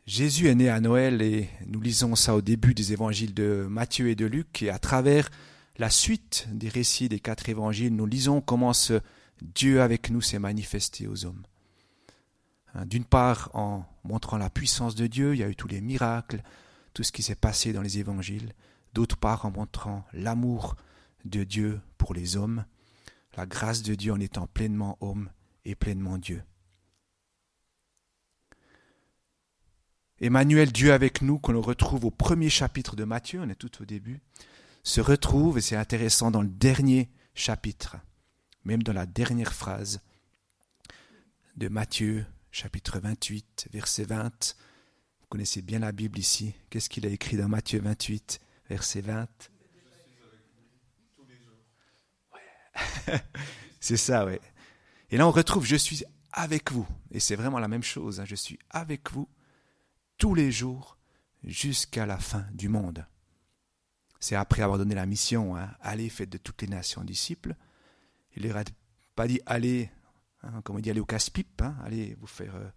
Jésus 0.06 0.48
est 0.48 0.54
né 0.54 0.70
à 0.70 0.80
Noël 0.80 1.20
et 1.20 1.50
nous 1.66 1.82
lisons 1.82 2.16
ça 2.16 2.34
au 2.34 2.40
début 2.40 2.72
des 2.72 2.92
évangiles 2.94 3.34
de 3.34 3.66
Matthieu 3.68 4.08
et 4.08 4.14
de 4.14 4.24
Luc 4.24 4.62
et 4.62 4.70
à 4.70 4.78
travers 4.78 5.30
la 5.76 5.90
suite 5.90 6.46
des 6.50 6.68
récits 6.68 7.08
des 7.08 7.20
quatre 7.20 7.48
évangiles, 7.48 7.94
nous 7.94 8.06
lisons 8.06 8.40
comment 8.40 8.72
ce 8.72 9.00
Dieu 9.42 9.82
avec 9.82 10.10
nous 10.10 10.20
s'est 10.20 10.38
manifesté 10.38 11.06
aux 11.06 11.24
hommes. 11.24 11.42
Hein, 12.74 12.86
d'une 12.86 13.04
part, 13.04 13.50
en 13.54 13.84
montrant 14.04 14.38
la 14.38 14.50
puissance 14.50 14.94
de 14.94 15.06
Dieu, 15.06 15.34
il 15.34 15.40
y 15.40 15.42
a 15.42 15.48
eu 15.48 15.56
tous 15.56 15.68
les 15.68 15.80
miracles, 15.80 16.42
tout 16.94 17.02
ce 17.02 17.12
qui 17.12 17.22
s'est 17.22 17.34
passé 17.34 17.72
dans 17.72 17.82
les 17.82 17.98
évangiles. 17.98 18.52
D'autre 18.94 19.16
part, 19.16 19.46
en 19.46 19.50
montrant 19.50 20.04
l'amour 20.12 20.76
de 21.24 21.44
Dieu 21.44 21.80
pour 21.98 22.14
les 22.14 22.36
hommes, 22.36 22.64
la 23.36 23.46
grâce 23.46 23.82
de 23.82 23.94
Dieu 23.94 24.12
en 24.12 24.20
étant 24.20 24.46
pleinement 24.46 24.98
homme 25.00 25.30
et 25.64 25.74
pleinement 25.74 26.18
Dieu. 26.18 26.42
Emmanuel, 30.20 30.70
Dieu 30.70 30.92
avec 30.92 31.20
nous, 31.22 31.38
que 31.38 31.52
l'on 31.52 31.62
retrouve 31.62 32.04
au 32.04 32.10
premier 32.10 32.48
chapitre 32.48 32.94
de 32.94 33.04
Matthieu, 33.04 33.40
on 33.40 33.48
est 33.48 33.56
tout 33.56 33.82
au 33.82 33.84
début, 33.84 34.20
se 34.84 35.00
retrouve, 35.00 35.58
et 35.58 35.60
c'est 35.60 35.76
intéressant, 35.76 36.30
dans 36.30 36.42
le 36.42 36.48
dernier 36.48 37.10
chapitre, 37.34 37.96
même 38.64 38.82
dans 38.82 38.92
la 38.92 39.06
dernière 39.06 39.52
phrase 39.52 40.00
de 41.56 41.68
Matthieu, 41.68 42.24
chapitre 42.52 43.00
28, 43.00 43.68
verset 43.72 44.04
20. 44.04 44.56
Vous 45.20 45.26
connaissez 45.28 45.62
bien 45.62 45.78
la 45.78 45.90
Bible 45.90 46.18
ici. 46.18 46.54
Qu'est-ce 46.68 46.90
qu'il 46.90 47.06
a 47.06 47.08
écrit 47.08 47.38
dans 47.38 47.48
Matthieu 47.48 47.80
28, 47.80 48.40
verset 48.68 49.00
20 49.00 49.26
C'est 53.80 53.96
ça, 53.96 54.26
oui. 54.26 54.34
Et 55.10 55.16
là, 55.16 55.26
on 55.26 55.30
retrouve 55.30 55.64
Je 55.64 55.76
suis 55.76 56.04
avec 56.32 56.70
vous. 56.70 56.86
Et 57.10 57.20
c'est 57.20 57.36
vraiment 57.36 57.58
la 57.58 57.68
même 57.68 57.82
chose. 57.82 58.20
Hein. 58.20 58.24
Je 58.26 58.34
suis 58.34 58.58
avec 58.70 59.10
vous 59.10 59.28
tous 60.18 60.34
les 60.34 60.52
jours 60.52 60.98
jusqu'à 61.42 62.06
la 62.06 62.18
fin 62.18 62.46
du 62.52 62.68
monde. 62.68 63.06
C'est 64.20 64.36
après 64.36 64.62
avoir 64.62 64.78
donné 64.78 64.94
la 64.94 65.06
mission, 65.06 65.56
hein, 65.56 65.74
allez, 65.80 66.08
faites 66.08 66.30
de 66.30 66.38
toutes 66.38 66.62
les 66.62 66.68
nations 66.68 67.02
disciples. 67.02 67.56
Il 68.36 68.44
leur 68.44 68.58
a 68.58 68.64
pas 69.16 69.26
dit 69.26 69.40
allez, 69.46 69.90
hein, 70.42 70.60
comme 70.62 70.76
on 70.76 70.80
dit, 70.80 70.90
allez 70.90 71.00
au 71.00 71.06
casse-pipe, 71.06 71.62
hein, 71.62 71.76
allez 71.84 72.16
vous 72.20 72.26
faire. 72.26 72.54
Euh, 72.54 72.68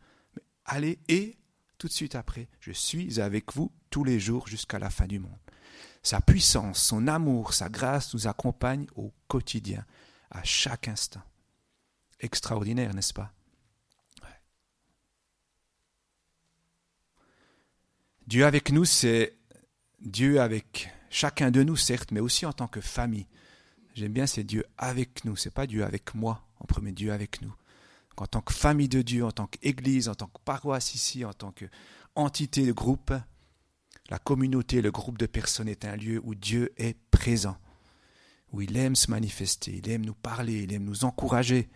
allez 0.65 0.99
et 1.07 1.37
tout 1.77 1.87
de 1.87 1.93
suite 1.93 2.15
après, 2.15 2.47
je 2.59 2.71
suis 2.71 3.19
avec 3.19 3.53
vous 3.53 3.71
tous 3.89 4.03
les 4.03 4.19
jours 4.19 4.47
jusqu'à 4.47 4.79
la 4.79 4.89
fin 4.89 5.07
du 5.07 5.19
monde. 5.19 5.37
Sa 6.03 6.21
puissance, 6.21 6.81
son 6.81 7.07
amour, 7.07 7.53
sa 7.53 7.69
grâce 7.69 8.13
nous 8.13 8.27
accompagnent 8.27 8.87
au 8.95 9.11
quotidien, 9.27 9.85
à 10.31 10.43
chaque 10.43 10.87
instant. 10.87 11.23
Extraordinaire, 12.19 12.93
n'est-ce 12.93 13.13
pas? 13.13 13.31
Dieu 18.27 18.45
avec 18.45 18.71
nous, 18.71 18.85
c'est 18.85 19.37
Dieu 19.99 20.41
avec 20.41 20.89
Chacun 21.17 21.49
de 21.49 21.63
nous, 21.63 21.77
certes, 21.77 22.11
mais 22.11 22.19
aussi 22.19 22.45
en 22.45 22.51
tant 22.51 22.67
que 22.67 22.81
famille. 22.81 23.25
J'aime 23.93 24.11
bien, 24.11 24.27
c'est 24.27 24.43
Dieu 24.43 24.65
avec 24.77 25.23
nous, 25.23 25.37
c'est 25.37 25.49
pas 25.49 25.65
Dieu 25.65 25.85
avec 25.85 26.13
moi, 26.13 26.44
en 26.59 26.65
premier 26.65 26.91
Dieu 26.91 27.11
avec 27.11 27.41
nous. 27.41 27.53
en 28.17 28.27
tant 28.27 28.41
que 28.41 28.53
famille 28.53 28.87
de 28.87 29.01
Dieu, 29.01 29.25
en 29.25 29.31
tant 29.31 29.47
qu'Église, 29.47 30.07
en 30.07 30.15
tant 30.15 30.27
que 30.27 30.39
paroisse 30.45 30.95
ici, 30.95 31.25
en 31.25 31.33
tant 31.33 31.51
qu'entité 31.51 32.65
de 32.65 32.71
groupe, 32.71 33.13
la 34.09 34.19
communauté, 34.19 34.81
le 34.81 34.91
groupe 34.91 35.17
de 35.17 35.25
personnes 35.25 35.67
est 35.67 35.83
un 35.83 35.95
lieu 35.95 36.21
où 36.23 36.33
Dieu 36.33 36.71
est 36.77 36.97
présent, 37.11 37.57
où 38.53 38.61
il 38.61 38.77
aime 38.77 38.95
se 38.95 39.11
manifester, 39.11 39.75
il 39.83 39.89
aime 39.89 40.05
nous 40.05 40.13
parler, 40.13 40.63
il 40.63 40.73
aime 40.73 40.85
nous 40.85 41.03
encourager. 41.03 41.69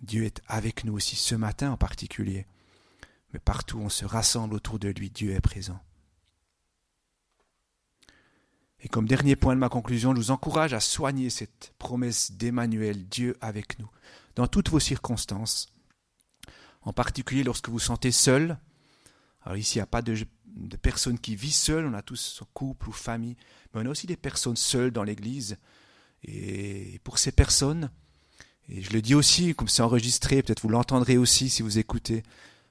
Dieu 0.00 0.24
est 0.24 0.42
avec 0.46 0.84
nous 0.84 0.94
aussi 0.94 1.16
ce 1.16 1.34
matin 1.34 1.70
en 1.70 1.76
particulier, 1.76 2.46
mais 3.32 3.38
partout 3.38 3.78
où 3.78 3.82
on 3.82 3.90
se 3.90 4.04
rassemble 4.04 4.54
autour 4.54 4.78
de 4.78 4.88
lui, 4.88 5.10
Dieu 5.10 5.32
est 5.32 5.40
présent. 5.40 5.80
Et 8.82 8.88
comme 8.88 9.06
dernier 9.06 9.36
point 9.36 9.54
de 9.54 9.60
ma 9.60 9.68
conclusion, 9.68 10.14
je 10.14 10.20
vous 10.20 10.30
encourage 10.30 10.72
à 10.72 10.80
soigner 10.80 11.28
cette 11.28 11.74
promesse 11.78 12.32
d'Emmanuel, 12.32 13.06
Dieu 13.08 13.36
avec 13.40 13.78
nous, 13.78 13.90
dans 14.36 14.46
toutes 14.46 14.70
vos 14.70 14.80
circonstances, 14.80 15.72
en 16.82 16.92
particulier 16.92 17.42
lorsque 17.42 17.68
vous 17.68 17.78
sentez 17.78 18.10
seul. 18.10 18.58
Alors 19.42 19.58
ici, 19.58 19.76
il 19.76 19.78
n'y 19.78 19.82
a 19.82 19.86
pas 19.86 20.02
de, 20.02 20.16
de 20.46 20.76
personnes 20.76 21.18
qui 21.18 21.36
vivent 21.36 21.52
seules, 21.52 21.84
on 21.84 21.94
a 21.94 22.02
tous 22.02 22.16
son 22.16 22.46
couple 22.54 22.88
ou 22.88 22.92
famille, 22.92 23.36
mais 23.72 23.82
on 23.82 23.86
a 23.86 23.90
aussi 23.90 24.06
des 24.06 24.16
personnes 24.16 24.56
seules 24.56 24.92
dans 24.92 25.04
l'Église. 25.04 25.58
Et 26.24 27.00
pour 27.04 27.18
ces 27.18 27.32
personnes, 27.32 27.90
et 28.68 28.82
je 28.82 28.92
le 28.92 29.02
dis 29.02 29.14
aussi, 29.14 29.54
comme 29.54 29.68
c'est 29.68 29.82
enregistré, 29.82 30.42
peut-être 30.42 30.62
vous 30.62 30.68
l'entendrez 30.68 31.18
aussi 31.18 31.50
si 31.50 31.62
vous 31.62 31.78
écoutez, 31.78 32.22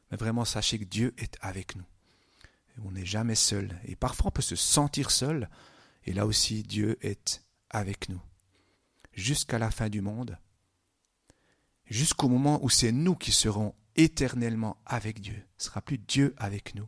mais 0.10 0.18
vraiment 0.18 0.46
sachez 0.46 0.80
que 0.80 0.86
Dieu 0.86 1.14
est 1.18 1.38
avec 1.42 1.76
nous. 1.76 1.84
on 2.84 2.92
n'est 2.92 3.06
jamais 3.06 3.36
seul. 3.36 3.78
Et 3.86 3.96
parfois 3.96 4.28
on 4.28 4.32
peut 4.32 4.42
se 4.42 4.56
sentir 4.56 5.12
seul, 5.12 5.50
et 6.10 6.14
là 6.14 6.26
aussi, 6.26 6.64
Dieu 6.64 6.98
est 7.06 7.46
avec 7.70 8.10
nous. 8.10 8.20
Jusqu'à 9.14 9.60
la 9.60 9.70
fin 9.70 9.90
du 9.90 10.02
monde. 10.02 10.40
Jusqu'au 11.86 12.28
moment 12.28 12.60
où 12.64 12.70
c'est 12.72 12.92
nous 12.92 13.16
qui 13.16 13.32
serons 13.32 13.76
éternellement 13.96 14.82
avec 14.88 15.22
Dieu. 15.22 15.46
Ce 15.58 15.66
ne 15.66 15.70
sera 15.70 15.82
plus 15.84 16.00
Dieu 16.00 16.34
avec 16.38 16.74
nous. 16.74 16.88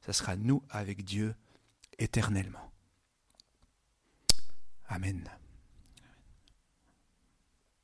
Ce 0.00 0.12
sera 0.12 0.36
nous 0.36 0.62
avec 0.70 1.04
Dieu 1.04 1.34
éternellement. 1.98 2.72
Amen. 4.86 5.28